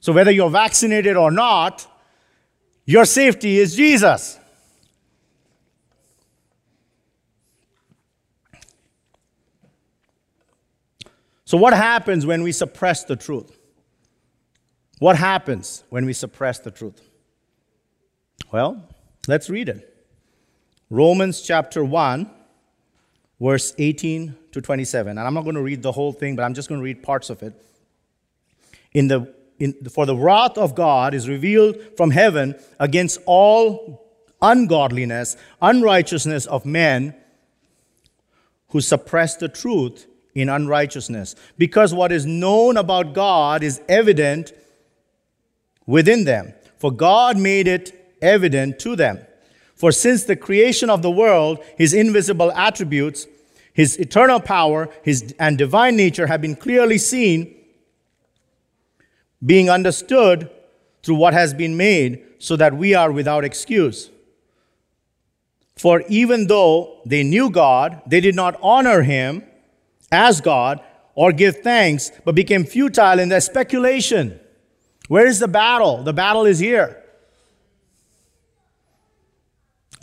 So 0.00 0.12
whether 0.12 0.32
you're 0.32 0.50
vaccinated 0.50 1.16
or 1.16 1.30
not, 1.30 1.86
your 2.84 3.04
safety 3.04 3.60
is 3.60 3.76
Jesus. 3.76 4.40
So, 11.44 11.56
what 11.56 11.74
happens 11.74 12.26
when 12.26 12.42
we 12.42 12.50
suppress 12.50 13.04
the 13.04 13.14
truth? 13.14 13.56
What 14.98 15.14
happens 15.14 15.84
when 15.90 16.04
we 16.04 16.12
suppress 16.12 16.58
the 16.58 16.72
truth? 16.72 17.00
Well, 18.52 18.82
let's 19.26 19.50
read 19.50 19.68
it. 19.68 19.92
Romans 20.88 21.40
chapter 21.40 21.84
1, 21.84 22.30
verse 23.40 23.74
18 23.76 24.36
to 24.52 24.60
27. 24.60 25.18
And 25.18 25.26
I'm 25.26 25.34
not 25.34 25.42
going 25.42 25.56
to 25.56 25.62
read 25.62 25.82
the 25.82 25.92
whole 25.92 26.12
thing, 26.12 26.36
but 26.36 26.42
I'm 26.42 26.54
just 26.54 26.68
going 26.68 26.80
to 26.80 26.84
read 26.84 27.02
parts 27.02 27.28
of 27.28 27.42
it. 27.42 27.54
In 28.92 29.08
the, 29.08 29.34
in, 29.58 29.74
for 29.90 30.06
the 30.06 30.16
wrath 30.16 30.56
of 30.56 30.74
God 30.74 31.12
is 31.12 31.28
revealed 31.28 31.76
from 31.96 32.10
heaven 32.10 32.54
against 32.78 33.20
all 33.26 34.06
ungodliness, 34.40 35.36
unrighteousness 35.60 36.46
of 36.46 36.64
men 36.64 37.14
who 38.68 38.80
suppress 38.80 39.36
the 39.36 39.48
truth 39.48 40.06
in 40.34 40.48
unrighteousness. 40.48 41.34
Because 41.58 41.94
what 41.94 42.12
is 42.12 42.26
known 42.26 42.76
about 42.76 43.12
God 43.12 43.62
is 43.62 43.80
evident 43.88 44.52
within 45.86 46.24
them. 46.24 46.52
For 46.78 46.92
God 46.92 47.38
made 47.38 47.66
it 47.66 48.05
evident 48.20 48.78
to 48.80 48.96
them. 48.96 49.20
For 49.74 49.92
since 49.92 50.24
the 50.24 50.36
creation 50.36 50.88
of 50.88 51.02
the 51.02 51.10
world, 51.10 51.62
his 51.76 51.92
invisible 51.92 52.50
attributes, 52.52 53.26
his 53.74 53.96
eternal 53.98 54.40
power, 54.40 54.88
his 55.02 55.34
and 55.38 55.58
divine 55.58 55.96
nature 55.96 56.26
have 56.26 56.40
been 56.40 56.56
clearly 56.56 56.96
seen, 56.96 57.54
being 59.44 59.68
understood 59.68 60.50
through 61.02 61.16
what 61.16 61.34
has 61.34 61.52
been 61.52 61.76
made, 61.76 62.24
so 62.38 62.56
that 62.56 62.74
we 62.74 62.94
are 62.94 63.12
without 63.12 63.44
excuse. 63.44 64.10
For 65.76 66.02
even 66.08 66.46
though 66.46 67.02
they 67.04 67.22
knew 67.22 67.50
God, 67.50 68.00
they 68.06 68.20
did 68.20 68.34
not 68.34 68.58
honor 68.62 69.02
him 69.02 69.44
as 70.10 70.40
God 70.40 70.80
or 71.14 71.32
give 71.32 71.58
thanks, 71.58 72.10
but 72.24 72.34
became 72.34 72.64
futile 72.64 73.18
in 73.18 73.28
their 73.28 73.40
speculation. 73.40 74.40
Where 75.08 75.26
is 75.26 75.38
the 75.38 75.48
battle? 75.48 76.02
The 76.02 76.12
battle 76.12 76.46
is 76.46 76.58
here. 76.58 77.02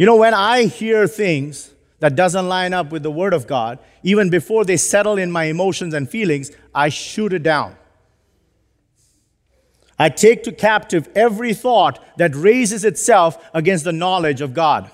You 0.04 0.08
know, 0.08 0.18
when 0.18 0.34
I 0.34 0.66
hear 0.66 1.08
things 1.08 1.72
that 2.00 2.14
doesn't 2.14 2.50
line 2.50 2.74
up 2.74 2.92
with 2.92 3.04
the 3.04 3.10
Word 3.10 3.34
of 3.34 3.48
God, 3.48 3.80
even 4.04 4.30
before 4.30 4.66
they 4.66 4.76
settle 4.76 5.18
in 5.18 5.32
my 5.32 5.46
emotions 5.46 5.94
and 5.94 6.10
feelings, 6.10 6.52
I 6.76 6.90
shoot 6.90 7.32
it 7.32 7.42
down. 7.42 7.78
I 9.98 10.10
take 10.10 10.44
to 10.44 10.52
captive 10.52 11.08
every 11.16 11.54
thought 11.54 12.04
that 12.18 12.36
raises 12.36 12.84
itself 12.84 13.50
against 13.54 13.86
the 13.86 13.94
knowledge 13.94 14.42
of 14.42 14.54
God. 14.54 14.92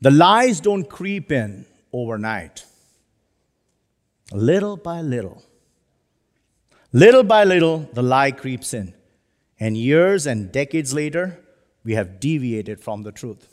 The 0.00 0.10
lies 0.10 0.60
don't 0.60 0.88
creep 0.88 1.30
in 1.30 1.66
overnight. 1.92 2.64
Little 4.32 4.78
by 4.78 5.02
little. 5.02 5.42
Little 6.94 7.22
by 7.22 7.44
little, 7.44 7.90
the 7.92 8.02
lie 8.02 8.30
creeps 8.30 8.72
in. 8.72 8.94
And 9.60 9.76
years 9.76 10.26
and 10.26 10.50
decades 10.50 10.94
later, 10.94 11.38
we 11.84 11.92
have 11.92 12.20
deviated 12.20 12.80
from 12.80 13.02
the 13.02 13.12
truth. 13.12 13.46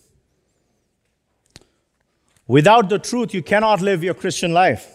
Without 2.47 2.87
the 2.87 2.99
truth, 2.99 3.33
you 3.33 3.43
cannot 3.43 3.81
live 3.81 4.01
your 4.01 4.13
Christian 4.13 4.53
life. 4.53 4.87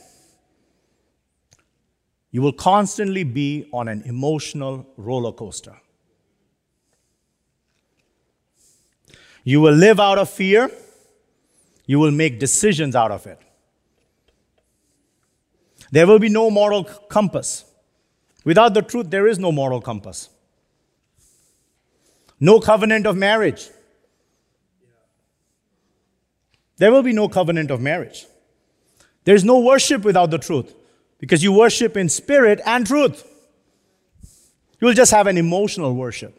You 2.30 2.40
will 2.40 2.54
constantly 2.54 3.24
be 3.24 3.68
on 3.70 3.88
an 3.88 4.02
emotional 4.06 4.86
roller 4.96 5.32
coaster. 5.32 5.76
You 9.44 9.60
will 9.60 9.74
live 9.74 10.00
out 10.00 10.16
of 10.16 10.30
fear 10.30 10.70
you 11.86 12.00
will 12.00 12.10
make 12.10 12.38
decisions 12.38 12.96
out 12.96 13.12
of 13.12 13.26
it. 13.26 13.38
There 15.92 16.06
will 16.06 16.18
be 16.18 16.28
no 16.28 16.50
moral 16.50 16.82
compass. 16.84 17.64
Without 18.46 18.74
the 18.74 18.80
truth, 18.80 19.10
there 19.10 19.26
is 19.26 19.40
no 19.40 19.50
moral 19.50 19.80
compass. 19.80 20.28
No 22.38 22.60
covenant 22.60 23.04
of 23.04 23.16
marriage. 23.16 23.68
There 26.76 26.92
will 26.92 27.02
be 27.02 27.12
no 27.12 27.28
covenant 27.28 27.72
of 27.72 27.80
marriage. 27.80 28.24
There's 29.24 29.44
no 29.44 29.58
worship 29.58 30.02
without 30.02 30.30
the 30.30 30.38
truth 30.38 30.72
because 31.18 31.42
you 31.42 31.52
worship 31.52 31.96
in 31.96 32.08
spirit 32.08 32.60
and 32.64 32.86
truth. 32.86 33.26
You'll 34.80 34.94
just 34.94 35.10
have 35.10 35.26
an 35.26 35.38
emotional 35.38 35.96
worship. 35.96 36.38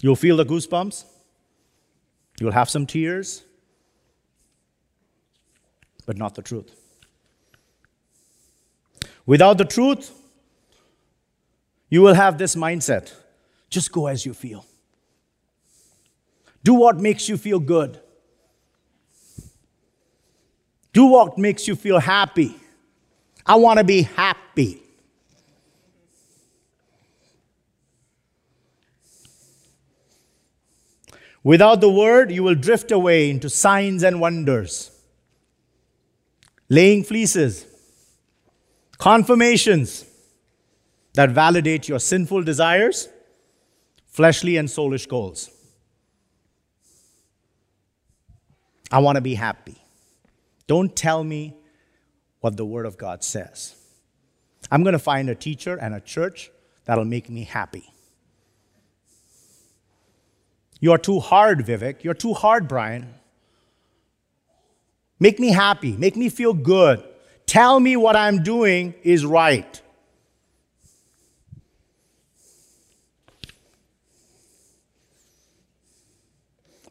You'll 0.00 0.14
feel 0.14 0.36
the 0.36 0.46
goosebumps. 0.46 1.06
You'll 2.38 2.52
have 2.52 2.70
some 2.70 2.86
tears, 2.86 3.42
but 6.06 6.16
not 6.16 6.36
the 6.36 6.42
truth. 6.42 6.72
Without 9.26 9.58
the 9.58 9.64
truth, 9.64 10.10
you 11.88 12.02
will 12.02 12.14
have 12.14 12.38
this 12.38 12.54
mindset 12.54 13.12
just 13.70 13.90
go 13.90 14.06
as 14.06 14.26
you 14.26 14.34
feel. 14.34 14.66
Do 16.62 16.74
what 16.74 16.98
makes 16.98 17.28
you 17.28 17.36
feel 17.36 17.58
good. 17.58 17.98
Do 20.92 21.06
what 21.06 21.38
makes 21.38 21.66
you 21.66 21.74
feel 21.74 21.98
happy. 21.98 22.54
I 23.46 23.56
want 23.56 23.78
to 23.78 23.84
be 23.84 24.02
happy. 24.02 24.82
Without 31.42 31.80
the 31.80 31.90
word, 31.90 32.30
you 32.30 32.42
will 32.44 32.54
drift 32.54 32.92
away 32.92 33.28
into 33.28 33.50
signs 33.50 34.04
and 34.04 34.20
wonders, 34.20 34.92
laying 36.68 37.02
fleeces, 37.02 37.66
confirmations 39.02 40.04
that 41.14 41.28
validate 41.30 41.88
your 41.88 41.98
sinful 41.98 42.40
desires, 42.44 43.08
fleshly 44.06 44.56
and 44.56 44.68
soulish 44.68 45.08
goals. 45.08 45.50
I 48.92 49.00
want 49.00 49.16
to 49.16 49.20
be 49.20 49.34
happy. 49.34 49.74
Don't 50.68 50.94
tell 50.94 51.24
me 51.24 51.56
what 52.38 52.56
the 52.56 52.64
Word 52.64 52.86
of 52.86 52.96
God 52.96 53.24
says. 53.24 53.74
I'm 54.70 54.84
going 54.84 54.92
to 54.92 55.00
find 55.00 55.28
a 55.28 55.34
teacher 55.34 55.76
and 55.76 55.96
a 55.96 56.00
church 56.00 56.52
that'll 56.84 57.04
make 57.04 57.28
me 57.28 57.42
happy. 57.42 57.92
You're 60.78 60.98
too 60.98 61.18
hard, 61.18 61.66
Vivek. 61.66 62.04
You're 62.04 62.14
too 62.14 62.34
hard, 62.34 62.68
Brian. 62.68 63.12
Make 65.18 65.40
me 65.40 65.48
happy. 65.48 65.96
Make 65.96 66.14
me 66.14 66.28
feel 66.28 66.54
good. 66.54 67.02
Tell 67.52 67.78
me 67.80 67.96
what 67.96 68.16
I'm 68.16 68.42
doing 68.42 68.94
is 69.02 69.26
right. 69.26 69.78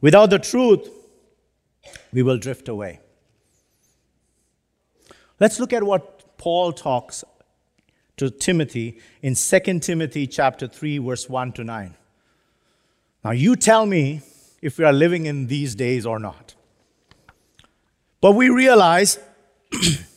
Without 0.02 0.30
the 0.30 0.38
truth, 0.38 0.88
we 2.14 2.22
will 2.22 2.38
drift 2.38 2.70
away. 2.70 3.00
Let's 5.40 5.60
look 5.60 5.74
at 5.74 5.82
what 5.82 6.38
Paul 6.38 6.74
talks 6.74 7.24
to 8.18 8.30
Timothy 8.30 9.00
in 9.24 9.34
2 9.34 9.80
Timothy 9.80 10.28
chapter 10.28 10.68
3 10.68 11.00
verse 11.00 11.28
1 11.28 11.54
to 11.54 11.64
9. 11.64 11.96
Now, 13.26 13.32
you 13.32 13.56
tell 13.56 13.88
me 13.88 14.22
if 14.62 14.78
we 14.78 14.86
are 14.86 14.94
living 14.94 15.26
in 15.26 15.48
these 15.48 15.74
days 15.74 16.06
or 16.06 16.20
not. 16.20 16.54
But 18.22 18.34
we 18.34 18.50
realize 18.50 19.18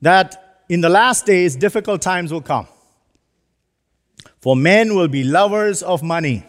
that 0.00 0.62
in 0.68 0.80
the 0.80 0.88
last 0.88 1.26
days, 1.26 1.56
difficult 1.56 2.02
times 2.02 2.32
will 2.32 2.42
come. 2.42 2.66
For 4.40 4.54
men 4.54 4.94
will 4.94 5.08
be 5.08 5.24
lovers 5.24 5.82
of 5.82 6.02
money, 6.02 6.44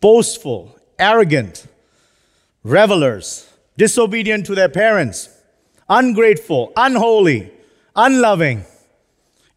boastful, 0.00 0.76
arrogant, 0.98 1.66
revelers, 2.64 3.48
disobedient 3.76 4.46
to 4.46 4.54
their 4.54 4.68
parents, 4.68 5.28
ungrateful, 5.88 6.72
unholy, 6.76 7.52
unloving, 7.94 8.64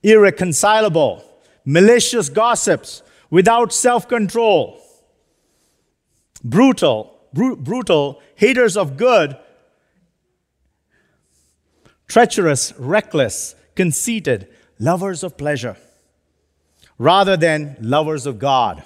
irreconcilable, 0.04 1.24
malicious 1.66 2.30
gossips 2.30 3.02
without 3.30 3.74
self 3.74 4.08
control, 4.08 4.80
brutal, 6.44 7.18
br- 7.34 7.56
brutal, 7.56 8.22
haters 8.36 8.78
of 8.78 8.98
good, 8.98 9.36
treacherous, 12.08 12.74
reckless, 12.78 13.56
conceited, 13.76 14.48
lovers 14.80 15.24
of 15.24 15.38
pleasure, 15.38 15.78
rather 16.98 17.36
than 17.36 17.78
lovers 17.82 18.26
of 18.26 18.40
God, 18.40 18.84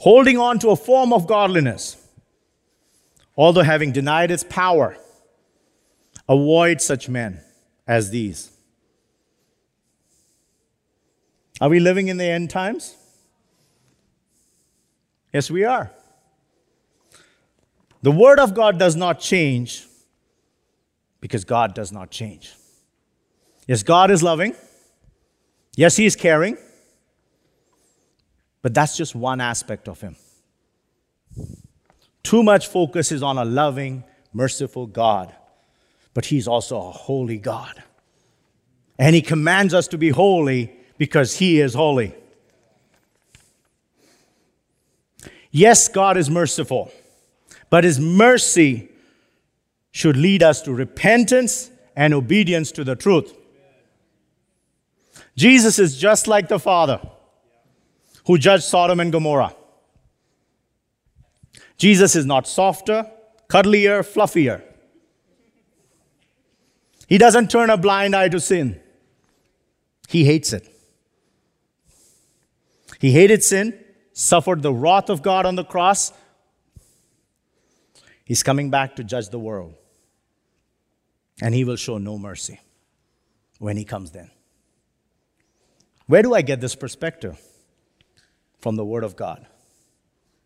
holding 0.00 0.38
on 0.38 0.58
to 0.60 0.70
a 0.70 0.76
form 0.76 1.12
of 1.12 1.26
godliness, 1.26 1.96
although 3.36 3.62
having 3.62 3.92
denied 3.92 4.30
its 4.30 4.44
power. 4.44 4.96
Avoid 6.28 6.80
such 6.80 7.08
men 7.08 7.40
as 7.86 8.10
these. 8.10 8.50
Are 11.60 11.68
we 11.68 11.80
living 11.80 12.08
in 12.08 12.18
the 12.18 12.24
end 12.24 12.50
times? 12.50 12.94
Yes, 15.32 15.50
we 15.50 15.64
are. 15.64 15.90
The 18.02 18.12
Word 18.12 18.38
of 18.38 18.54
God 18.54 18.78
does 18.78 18.94
not 18.94 19.18
change 19.20 19.87
because 21.20 21.44
God 21.44 21.74
does 21.74 21.92
not 21.92 22.10
change. 22.10 22.54
Yes, 23.66 23.82
God 23.82 24.10
is 24.10 24.22
loving. 24.22 24.54
Yes, 25.76 25.96
He 25.96 26.06
is 26.06 26.16
caring. 26.16 26.56
But 28.62 28.74
that's 28.74 28.96
just 28.96 29.14
one 29.14 29.40
aspect 29.40 29.88
of 29.88 30.00
Him. 30.00 30.16
Too 32.22 32.42
much 32.42 32.66
focus 32.66 33.12
is 33.12 33.22
on 33.22 33.38
a 33.38 33.44
loving, 33.44 34.04
merciful 34.32 34.86
God, 34.86 35.34
but 36.14 36.26
He's 36.26 36.48
also 36.48 36.76
a 36.78 36.90
holy 36.90 37.38
God. 37.38 37.82
And 38.98 39.14
He 39.14 39.22
commands 39.22 39.74
us 39.74 39.88
to 39.88 39.98
be 39.98 40.10
holy 40.10 40.72
because 40.98 41.36
He 41.36 41.60
is 41.60 41.74
holy. 41.74 42.14
Yes, 45.50 45.88
God 45.88 46.16
is 46.16 46.28
merciful, 46.28 46.90
but 47.70 47.84
His 47.84 47.98
mercy 47.98 48.90
should 49.98 50.16
lead 50.16 50.44
us 50.44 50.62
to 50.62 50.72
repentance 50.72 51.72
and 51.96 52.14
obedience 52.14 52.70
to 52.70 52.84
the 52.84 52.94
truth. 52.94 53.34
Jesus 55.34 55.80
is 55.80 55.98
just 55.98 56.28
like 56.28 56.46
the 56.46 56.60
Father 56.60 57.00
who 58.26 58.38
judged 58.38 58.62
Sodom 58.62 59.00
and 59.00 59.10
Gomorrah. 59.10 59.56
Jesus 61.78 62.14
is 62.14 62.24
not 62.24 62.46
softer, 62.46 63.10
cuddlier, 63.48 64.04
fluffier. 64.04 64.62
He 67.08 67.18
doesn't 67.18 67.50
turn 67.50 67.68
a 67.68 67.76
blind 67.76 68.14
eye 68.14 68.28
to 68.28 68.38
sin. 68.38 68.80
He 70.06 70.24
hates 70.24 70.52
it. 70.52 70.72
He 73.00 73.10
hated 73.10 73.42
sin 73.42 73.76
suffered 74.12 74.62
the 74.62 74.72
wrath 74.72 75.10
of 75.10 75.22
God 75.22 75.44
on 75.44 75.56
the 75.56 75.64
cross, 75.64 76.12
he's 78.24 78.44
coming 78.44 78.70
back 78.70 78.94
to 78.94 79.02
judge 79.02 79.30
the 79.30 79.40
world. 79.40 79.74
And 81.40 81.54
he 81.54 81.64
will 81.64 81.76
show 81.76 81.98
no 81.98 82.18
mercy 82.18 82.60
when 83.58 83.76
he 83.76 83.84
comes 83.84 84.10
then. 84.10 84.30
Where 86.06 86.22
do 86.22 86.34
I 86.34 86.42
get 86.42 86.60
this 86.60 86.74
perspective? 86.74 87.40
from 88.60 88.76
the 88.76 88.84
Word 88.84 89.04
of 89.04 89.16
God. 89.16 89.46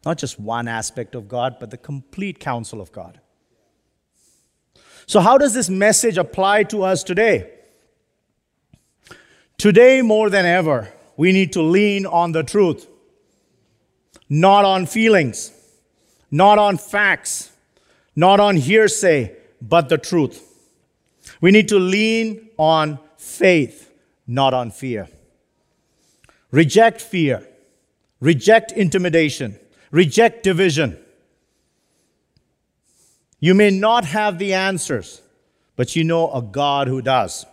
Not 0.05 0.19
just 0.19 0.39
one 0.39 0.69
aspect 0.69 1.15
of 1.15 1.29
God, 1.29 1.57
but 1.61 1.71
the 1.71 1.77
complete 1.77 2.41
counsel 2.41 2.81
of 2.81 2.93
God. 2.93 3.21
So, 5.07 5.21
how 5.21 5.39
does 5.39 5.55
this 5.55 5.69
message 5.69 6.19
apply 6.19 6.65
to 6.65 6.83
us 6.83 7.03
today? 7.03 7.51
Today, 9.59 10.03
more 10.03 10.29
than 10.29 10.45
ever, 10.45 10.93
we 11.17 11.33
need 11.33 11.53
to 11.53 11.63
lean 11.63 12.07
on 12.07 12.33
the 12.33 12.43
truth, 12.43 12.89
not 14.29 14.65
on 14.65 14.87
feelings, 14.87 15.53
not 16.31 16.59
on 16.59 16.79
facts, 16.79 17.51
not 18.17 18.41
on 18.41 18.57
hearsay, 18.57 19.37
but 19.61 19.89
the 19.89 19.99
truth. 19.99 20.49
We 21.43 21.51
need 21.51 21.69
to 21.69 21.79
lean 21.79 22.51
on 22.57 23.01
faith, 23.19 23.93
not 24.29 24.55
on 24.55 24.71
fear. 24.71 25.09
Reject 26.53 27.01
fear, 27.01 27.47
reject 28.21 28.71
intimidation, 28.71 29.59
reject 29.91 30.45
division. 30.45 30.99
You 33.41 33.55
may 33.55 33.71
not 33.71 34.05
have 34.05 34.39
the 34.39 34.55
answers, 34.55 35.21
but 35.75 35.97
you 35.97 36.05
know 36.05 36.33
a 36.33 36.41
God 36.41 36.87
who 36.87 37.03
does 37.03 37.45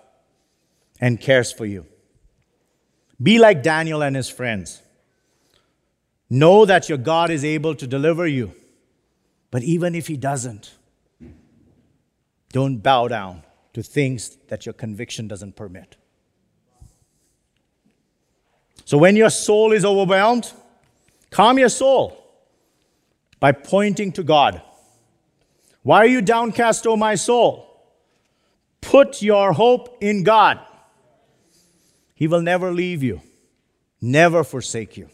and 1.02 1.20
cares 1.20 1.52
for 1.52 1.66
you. 1.66 1.88
Be 3.22 3.40
like 3.40 3.64
Daniel 3.64 4.04
and 4.04 4.16
his 4.16 4.30
friends. 4.30 4.84
Know 6.30 6.64
that 6.66 6.90
your 6.90 7.00
God 7.00 7.32
is 7.32 7.44
able 7.44 7.74
to 7.74 7.88
deliver 7.88 8.28
you. 8.28 8.54
But 9.50 9.64
even 9.64 9.96
if 9.96 10.06
he 10.06 10.16
doesn't, 10.16 10.76
don't 12.52 12.78
bow 12.84 13.08
down 13.08 13.42
to 13.74 13.84
things 13.84 14.38
that 14.48 14.66
your 14.66 14.74
conviction 14.74 15.28
doesn't 15.28 15.56
permit. 15.56 15.96
So 18.86 18.98
when 18.98 19.16
your 19.16 19.30
soul 19.30 19.72
is 19.72 19.86
overwhelmed, 19.86 20.52
calm 21.30 21.60
your 21.60 21.70
soul 21.70 22.24
by 23.40 23.52
pointing 23.52 24.12
to 24.14 24.24
God. 24.24 24.62
Why 25.84 25.98
are 26.00 26.08
you 26.08 26.22
downcast, 26.22 26.88
O 26.88 26.98
my 26.98 27.16
soul? 27.16 27.66
Put 28.82 29.22
your 29.22 29.54
hope 29.54 29.98
in 30.02 30.24
God. 30.24 30.60
He 32.16 32.28
will 32.28 32.42
never 32.42 32.72
leave 32.72 33.04
you, 33.04 33.22
never 34.02 34.44
forsake 34.44 34.98
you. 34.98 35.10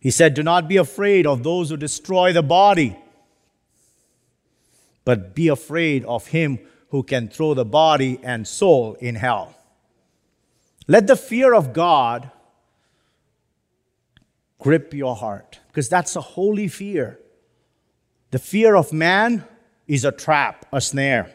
He 0.00 0.10
said, 0.10 0.34
Do 0.34 0.42
not 0.42 0.68
be 0.68 0.78
afraid 0.78 1.26
of 1.26 1.42
those 1.42 1.70
who 1.70 1.76
destroy 1.76 2.32
the 2.32 2.42
body, 2.42 2.96
but 5.04 5.34
be 5.34 5.48
afraid 5.48 6.04
of 6.04 6.28
him 6.28 6.58
who 6.90 7.02
can 7.02 7.28
throw 7.28 7.54
the 7.54 7.64
body 7.64 8.20
and 8.22 8.46
soul 8.46 8.94
in 9.00 9.14
hell. 9.14 9.56
Let 10.86 11.06
the 11.06 11.16
fear 11.16 11.54
of 11.54 11.72
God 11.72 12.30
grip 14.58 14.94
your 14.94 15.16
heart, 15.16 15.58
because 15.68 15.88
that's 15.88 16.14
a 16.14 16.20
holy 16.20 16.68
fear. 16.68 17.18
The 18.30 18.38
fear 18.38 18.76
of 18.76 18.92
man 18.92 19.44
is 19.88 20.04
a 20.04 20.12
trap, 20.12 20.66
a 20.72 20.80
snare. 20.80 21.32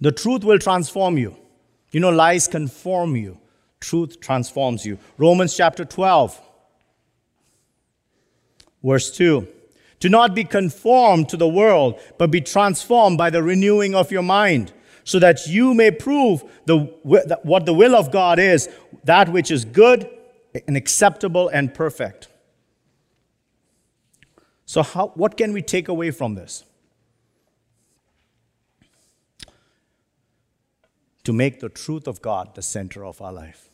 The 0.00 0.12
truth 0.12 0.44
will 0.44 0.58
transform 0.58 1.18
you. 1.18 1.36
You 1.90 2.00
know, 2.00 2.10
lies 2.10 2.46
conform 2.46 3.16
you, 3.16 3.38
truth 3.80 4.20
transforms 4.20 4.86
you. 4.86 4.98
Romans 5.18 5.56
chapter 5.56 5.84
12, 5.84 6.40
verse 8.84 9.10
2. 9.10 9.48
Do 10.00 10.08
not 10.08 10.34
be 10.34 10.44
conformed 10.44 11.28
to 11.28 11.36
the 11.36 11.48
world, 11.48 12.00
but 12.18 12.30
be 12.30 12.40
transformed 12.40 13.18
by 13.18 13.30
the 13.30 13.42
renewing 13.42 13.94
of 13.94 14.10
your 14.10 14.22
mind, 14.22 14.72
so 15.04 15.18
that 15.18 15.46
you 15.46 15.74
may 15.74 15.90
prove 15.90 16.42
the, 16.66 16.78
what 17.04 17.66
the 17.66 17.74
will 17.74 17.94
of 17.94 18.10
God 18.10 18.38
is, 18.38 18.68
that 19.04 19.28
which 19.28 19.50
is 19.50 19.64
good 19.64 20.10
and 20.66 20.76
acceptable 20.76 21.48
and 21.48 21.72
perfect. 21.72 22.28
So, 24.66 24.82
how, 24.82 25.08
what 25.14 25.36
can 25.36 25.52
we 25.52 25.62
take 25.62 25.88
away 25.88 26.10
from 26.10 26.34
this? 26.34 26.64
to 31.24 31.32
make 31.32 31.60
the 31.60 31.68
truth 31.68 32.06
of 32.06 32.22
God 32.22 32.54
the 32.54 32.62
center 32.62 33.04
of 33.04 33.20
our 33.20 33.32
life. 33.32 33.70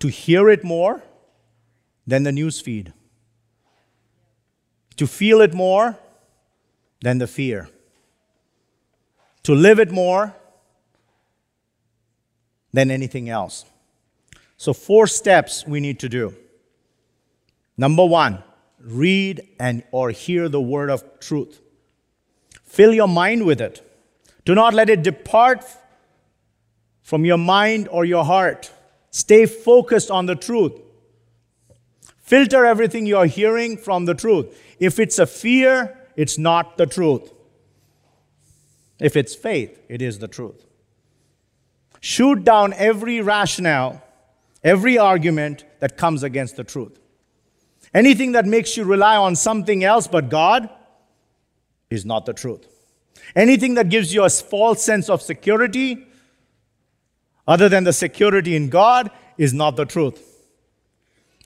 To 0.00 0.08
hear 0.08 0.48
it 0.50 0.64
more 0.64 1.02
than 2.06 2.24
the 2.24 2.32
news 2.32 2.60
feed. 2.60 2.92
To 5.02 5.08
feel 5.08 5.40
it 5.40 5.52
more 5.52 5.98
than 7.00 7.18
the 7.18 7.26
fear. 7.26 7.68
To 9.42 9.52
live 9.52 9.80
it 9.80 9.90
more 9.90 10.32
than 12.72 12.88
anything 12.88 13.28
else. 13.28 13.64
So, 14.56 14.72
four 14.72 15.08
steps 15.08 15.66
we 15.66 15.80
need 15.80 15.98
to 15.98 16.08
do. 16.08 16.36
Number 17.76 18.06
one, 18.06 18.44
read 18.78 19.42
and 19.58 19.82
or 19.90 20.12
hear 20.12 20.48
the 20.48 20.60
word 20.60 20.88
of 20.88 21.02
truth. 21.18 21.60
Fill 22.62 22.94
your 22.94 23.08
mind 23.08 23.44
with 23.44 23.60
it. 23.60 23.82
Do 24.44 24.54
not 24.54 24.72
let 24.72 24.88
it 24.88 25.02
depart 25.02 25.64
from 27.02 27.24
your 27.24 27.38
mind 27.38 27.88
or 27.90 28.04
your 28.04 28.24
heart. 28.24 28.70
Stay 29.10 29.46
focused 29.46 30.12
on 30.12 30.26
the 30.26 30.36
truth. 30.36 30.80
Filter 32.32 32.64
everything 32.64 33.04
you're 33.04 33.26
hearing 33.26 33.76
from 33.76 34.06
the 34.06 34.14
truth. 34.14 34.58
If 34.78 34.98
it's 34.98 35.18
a 35.18 35.26
fear, 35.26 35.98
it's 36.16 36.38
not 36.38 36.78
the 36.78 36.86
truth. 36.86 37.30
If 38.98 39.18
it's 39.18 39.34
faith, 39.34 39.78
it 39.90 40.00
is 40.00 40.18
the 40.18 40.28
truth. 40.28 40.64
Shoot 42.00 42.42
down 42.42 42.72
every 42.72 43.20
rationale, 43.20 44.02
every 44.64 44.96
argument 44.96 45.66
that 45.80 45.98
comes 45.98 46.22
against 46.22 46.56
the 46.56 46.64
truth. 46.64 46.98
Anything 47.92 48.32
that 48.32 48.46
makes 48.46 48.78
you 48.78 48.84
rely 48.84 49.18
on 49.18 49.36
something 49.36 49.84
else 49.84 50.06
but 50.06 50.30
God 50.30 50.70
is 51.90 52.06
not 52.06 52.24
the 52.24 52.32
truth. 52.32 52.66
Anything 53.36 53.74
that 53.74 53.90
gives 53.90 54.14
you 54.14 54.24
a 54.24 54.30
false 54.30 54.82
sense 54.82 55.10
of 55.10 55.20
security 55.20 56.06
other 57.46 57.68
than 57.68 57.84
the 57.84 57.92
security 57.92 58.56
in 58.56 58.70
God 58.70 59.10
is 59.36 59.52
not 59.52 59.76
the 59.76 59.84
truth. 59.84 60.18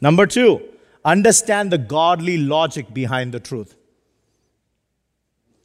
Number 0.01 0.27
two, 0.27 0.63
understand 1.07 1.71
the 1.71 1.79
godly 1.79 2.37
logic 2.37 2.93
behind 2.93 3.33
the 3.33 3.41
truth. 3.41 3.77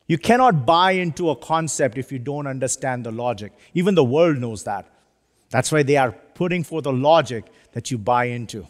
You 0.08 0.18
cannot 0.18 0.66
buy 0.66 0.92
into 0.92 1.30
a 1.30 1.36
concept 1.36 1.98
if 1.98 2.12
you 2.12 2.20
don't 2.20 2.46
understand 2.46 3.06
the 3.06 3.12
logic. 3.12 3.54
Even 3.74 3.96
the 3.96 4.04
world 4.04 4.38
knows 4.38 4.64
that. 4.66 4.88
That's 5.50 5.72
why 5.72 5.84
they 5.84 5.98
are 5.98 6.12
putting 6.12 6.64
forth 6.64 6.86
a 6.86 6.92
logic 6.92 7.46
that 7.74 7.92
you 7.92 7.98
buy 7.98 8.26
into. 8.26 8.68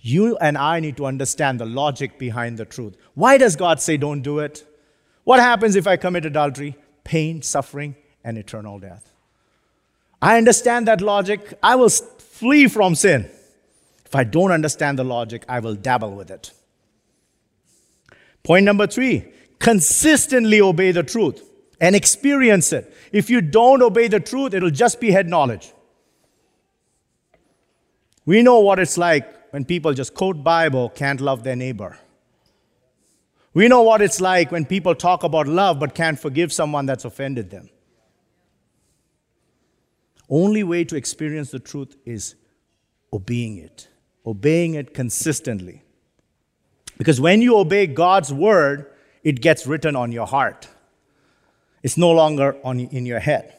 You 0.00 0.36
and 0.36 0.58
I 0.58 0.80
need 0.80 0.96
to 0.98 1.06
understand 1.06 1.60
the 1.60 1.66
logic 1.66 2.18
behind 2.18 2.58
the 2.58 2.66
truth. 2.66 2.96
Why 3.14 3.38
does 3.38 3.56
God 3.56 3.80
say 3.80 3.96
don't 3.96 4.20
do 4.20 4.38
it? 4.38 4.64
What 5.24 5.40
happens 5.40 5.76
if 5.76 5.86
I 5.86 5.96
commit 5.96 6.26
adultery? 6.26 6.76
Pain, 7.04 7.40
suffering, 7.40 7.96
and 8.22 8.36
eternal 8.36 8.78
death. 8.78 9.10
I 10.20 10.36
understand 10.36 10.88
that 10.88 11.00
logic. 11.00 11.54
I 11.62 11.76
will 11.76 11.88
flee 11.88 12.68
from 12.68 12.94
sin. 12.94 13.30
If 14.04 14.14
I 14.14 14.24
don't 14.24 14.52
understand 14.52 14.98
the 14.98 15.04
logic, 15.04 15.44
I 15.48 15.60
will 15.60 15.74
dabble 15.74 16.12
with 16.12 16.30
it. 16.30 16.52
Point 18.42 18.64
number 18.64 18.86
three 18.86 19.32
consistently 19.58 20.60
obey 20.60 20.92
the 20.92 21.02
truth 21.02 21.42
and 21.80 21.96
experience 21.96 22.72
it. 22.72 22.92
If 23.12 23.30
you 23.30 23.40
don't 23.40 23.82
obey 23.82 24.08
the 24.08 24.20
truth, 24.20 24.52
it'll 24.52 24.70
just 24.70 25.00
be 25.00 25.10
head 25.10 25.28
knowledge. 25.28 25.72
We 28.26 28.42
know 28.42 28.60
what 28.60 28.78
it's 28.78 28.98
like 28.98 29.52
when 29.52 29.64
people 29.64 29.92
just 29.94 30.14
quote 30.14 30.42
Bible, 30.42 30.88
can't 30.90 31.20
love 31.20 31.44
their 31.44 31.56
neighbor. 31.56 31.98
We 33.54 33.68
know 33.68 33.82
what 33.82 34.02
it's 34.02 34.20
like 34.20 34.50
when 34.50 34.64
people 34.66 34.94
talk 34.94 35.22
about 35.22 35.46
love 35.46 35.78
but 35.78 35.94
can't 35.94 36.18
forgive 36.18 36.52
someone 36.52 36.86
that's 36.86 37.04
offended 37.04 37.50
them. 37.50 37.70
Only 40.28 40.64
way 40.64 40.84
to 40.84 40.96
experience 40.96 41.50
the 41.50 41.60
truth 41.60 41.96
is 42.04 42.34
obeying 43.12 43.58
it, 43.58 43.88
obeying 44.24 44.74
it 44.74 44.94
consistently. 44.94 45.82
Because 46.96 47.20
when 47.20 47.42
you 47.42 47.56
obey 47.56 47.86
God's 47.86 48.32
word, 48.32 48.90
it 49.22 49.40
gets 49.40 49.66
written 49.66 49.96
on 49.96 50.12
your 50.12 50.26
heart. 50.26 50.68
It's 51.82 51.96
no 51.96 52.10
longer 52.12 52.56
on, 52.64 52.80
in 52.80 53.04
your 53.06 53.18
head. 53.18 53.54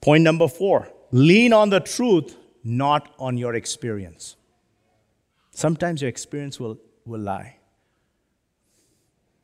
Point 0.00 0.24
number 0.24 0.48
four 0.48 0.88
lean 1.10 1.52
on 1.52 1.70
the 1.70 1.80
truth, 1.80 2.36
not 2.62 3.14
on 3.18 3.38
your 3.38 3.54
experience. 3.54 4.36
Sometimes 5.50 6.02
your 6.02 6.08
experience 6.08 6.60
will, 6.60 6.78
will 7.04 7.20
lie. 7.20 7.56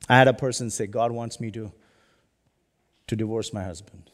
I 0.08 0.18
had 0.18 0.28
a 0.28 0.34
person 0.34 0.70
say, 0.70 0.86
God 0.86 1.10
wants 1.10 1.40
me 1.40 1.50
to 1.52 1.72
to 3.06 3.16
divorce 3.16 3.52
my 3.52 3.62
husband. 3.64 4.10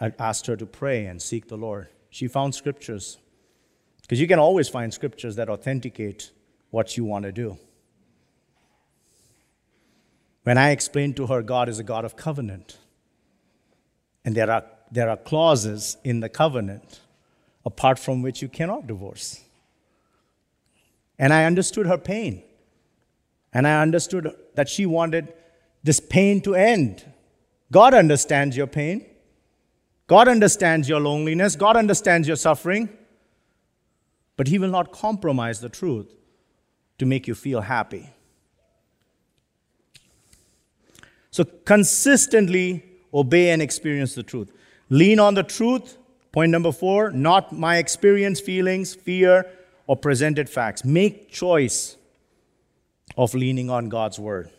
I 0.00 0.12
asked 0.18 0.46
her 0.46 0.56
to 0.56 0.66
pray 0.66 1.06
and 1.06 1.20
seek 1.20 1.48
the 1.48 1.56
Lord. 1.56 1.88
She 2.10 2.28
found 2.28 2.54
scriptures, 2.54 3.18
because 4.02 4.20
you 4.20 4.26
can 4.26 4.38
always 4.38 4.68
find 4.68 4.92
scriptures 4.92 5.36
that 5.36 5.48
authenticate 5.48 6.30
what 6.70 6.96
you 6.96 7.04
want 7.04 7.24
to 7.24 7.32
do. 7.32 7.58
When 10.44 10.58
I 10.58 10.70
explained 10.70 11.16
to 11.16 11.26
her, 11.26 11.42
God 11.42 11.68
is 11.68 11.78
a 11.78 11.84
God 11.84 12.04
of 12.04 12.16
covenant, 12.16 12.78
And 14.26 14.34
there 14.34 14.50
are, 14.50 14.64
there 14.90 15.08
are 15.08 15.16
clauses 15.16 15.96
in 16.02 16.18
the 16.18 16.28
covenant 16.28 17.00
apart 17.64 17.98
from 17.98 18.22
which 18.22 18.42
you 18.42 18.48
cannot 18.48 18.88
divorce. 18.88 19.40
And 21.16 21.32
I 21.32 21.44
understood 21.44 21.86
her 21.86 21.96
pain. 21.96 22.42
And 23.52 23.66
I 23.66 23.80
understood 23.80 24.34
that 24.56 24.68
she 24.68 24.84
wanted 24.84 25.32
this 25.82 26.00
pain 26.00 26.40
to 26.42 26.56
end. 26.56 27.04
God 27.70 27.94
understands 27.94 28.56
your 28.56 28.66
pain. 28.66 29.06
God 30.06 30.28
understands 30.28 30.88
your 30.88 31.00
loneliness. 31.00 31.56
God 31.56 31.76
understands 31.76 32.28
your 32.28 32.36
suffering. 32.36 32.88
But 34.36 34.48
He 34.48 34.58
will 34.58 34.70
not 34.70 34.92
compromise 34.92 35.60
the 35.60 35.68
truth 35.68 36.14
to 36.98 37.06
make 37.06 37.26
you 37.26 37.34
feel 37.34 37.62
happy. 37.62 38.10
So 41.30 41.44
consistently 41.44 42.84
obey 43.12 43.50
and 43.50 43.60
experience 43.60 44.14
the 44.14 44.22
truth. 44.22 44.52
Lean 44.88 45.18
on 45.18 45.34
the 45.34 45.42
truth. 45.42 45.98
Point 46.32 46.52
number 46.52 46.72
four, 46.72 47.10
not 47.10 47.52
my 47.52 47.78
experience, 47.78 48.40
feelings, 48.40 48.94
fear, 48.94 49.46
or 49.86 49.96
presented 49.96 50.50
facts. 50.50 50.84
Make 50.84 51.30
choice 51.30 51.96
of 53.16 53.34
leaning 53.34 53.70
on 53.70 53.88
God's 53.88 54.18
word. 54.18 54.50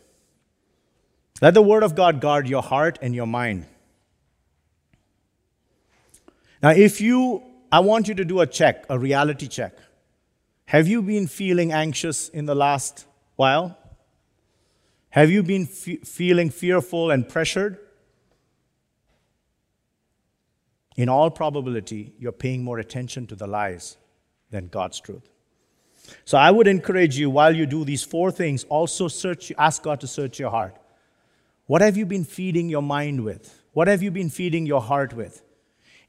Let 1.41 1.53
the 1.53 1.61
word 1.61 1.83
of 1.83 1.95
God 1.95 2.19
guard 2.19 2.47
your 2.47 2.63
heart 2.63 2.97
and 3.01 3.13
your 3.13 3.27
mind. 3.27 3.67
Now, 6.61 6.71
if 6.71 6.99
you, 7.01 7.43
I 7.71 7.79
want 7.79 8.07
you 8.07 8.15
to 8.15 8.25
do 8.25 8.41
a 8.41 8.47
check, 8.47 8.85
a 8.89 8.97
reality 8.97 9.47
check. 9.47 9.73
Have 10.65 10.87
you 10.87 11.01
been 11.01 11.27
feeling 11.27 11.71
anxious 11.71 12.29
in 12.29 12.45
the 12.45 12.55
last 12.55 13.05
while? 13.35 13.77
Have 15.09 15.29
you 15.29 15.43
been 15.43 15.65
fe- 15.65 15.97
feeling 15.97 16.49
fearful 16.49 17.11
and 17.11 17.27
pressured? 17.27 17.77
In 20.95 21.09
all 21.09 21.29
probability, 21.29 22.13
you're 22.19 22.31
paying 22.31 22.63
more 22.63 22.79
attention 22.79 23.27
to 23.27 23.35
the 23.35 23.47
lies 23.47 23.97
than 24.49 24.67
God's 24.67 24.99
truth. 24.99 25.29
So 26.25 26.37
I 26.37 26.51
would 26.51 26.67
encourage 26.67 27.17
you 27.17 27.29
while 27.29 27.55
you 27.55 27.65
do 27.65 27.85
these 27.85 28.03
four 28.03 28.31
things, 28.31 28.63
also 28.65 29.07
search, 29.07 29.51
ask 29.57 29.83
God 29.83 29.99
to 30.01 30.07
search 30.07 30.39
your 30.39 30.49
heart. 30.49 30.75
What 31.67 31.81
have 31.81 31.97
you 31.97 32.05
been 32.05 32.23
feeding 32.23 32.69
your 32.69 32.81
mind 32.81 33.23
with? 33.23 33.61
What 33.73 33.87
have 33.87 34.01
you 34.01 34.09
been 34.09 34.29
feeding 34.29 34.65
your 34.65 34.81
heart 34.81 35.13
with? 35.13 35.43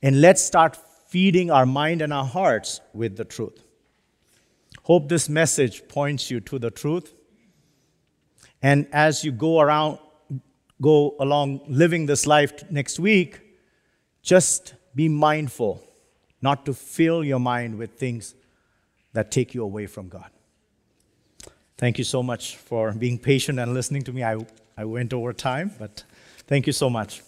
And 0.02 0.20
let's 0.20 0.42
start 0.42 0.78
feeding 1.08 1.50
our 1.50 1.66
mind 1.66 2.02
and 2.02 2.12
our 2.12 2.24
hearts 2.24 2.80
with 2.92 3.16
the 3.16 3.24
truth. 3.24 3.62
Hope 4.82 5.08
this 5.08 5.28
message 5.28 5.86
points 5.88 6.30
you 6.30 6.40
to 6.40 6.58
the 6.58 6.70
truth. 6.70 7.14
And 8.62 8.86
as 8.92 9.24
you 9.24 9.32
go 9.32 9.60
around, 9.60 9.98
go 10.80 11.14
along 11.20 11.60
living 11.68 12.06
this 12.06 12.26
life 12.26 12.70
next 12.70 12.98
week, 12.98 13.40
just 14.22 14.74
be 14.94 15.08
mindful 15.08 15.82
not 16.40 16.64
to 16.66 16.74
fill 16.74 17.24
your 17.24 17.40
mind 17.40 17.78
with 17.78 17.98
things 17.98 18.34
that 19.12 19.30
take 19.30 19.54
you 19.54 19.62
away 19.62 19.86
from 19.86 20.08
God. 20.08 20.30
Thank 21.76 21.98
you 21.98 22.04
so 22.04 22.22
much 22.22 22.56
for 22.56 22.92
being 22.92 23.18
patient 23.18 23.58
and 23.58 23.74
listening 23.74 24.02
to 24.02 24.12
me. 24.12 24.24
I, 24.24 24.38
I 24.76 24.84
went 24.84 25.12
over 25.12 25.32
time, 25.32 25.72
but 25.78 26.04
thank 26.46 26.66
you 26.66 26.72
so 26.72 26.90
much. 26.90 27.22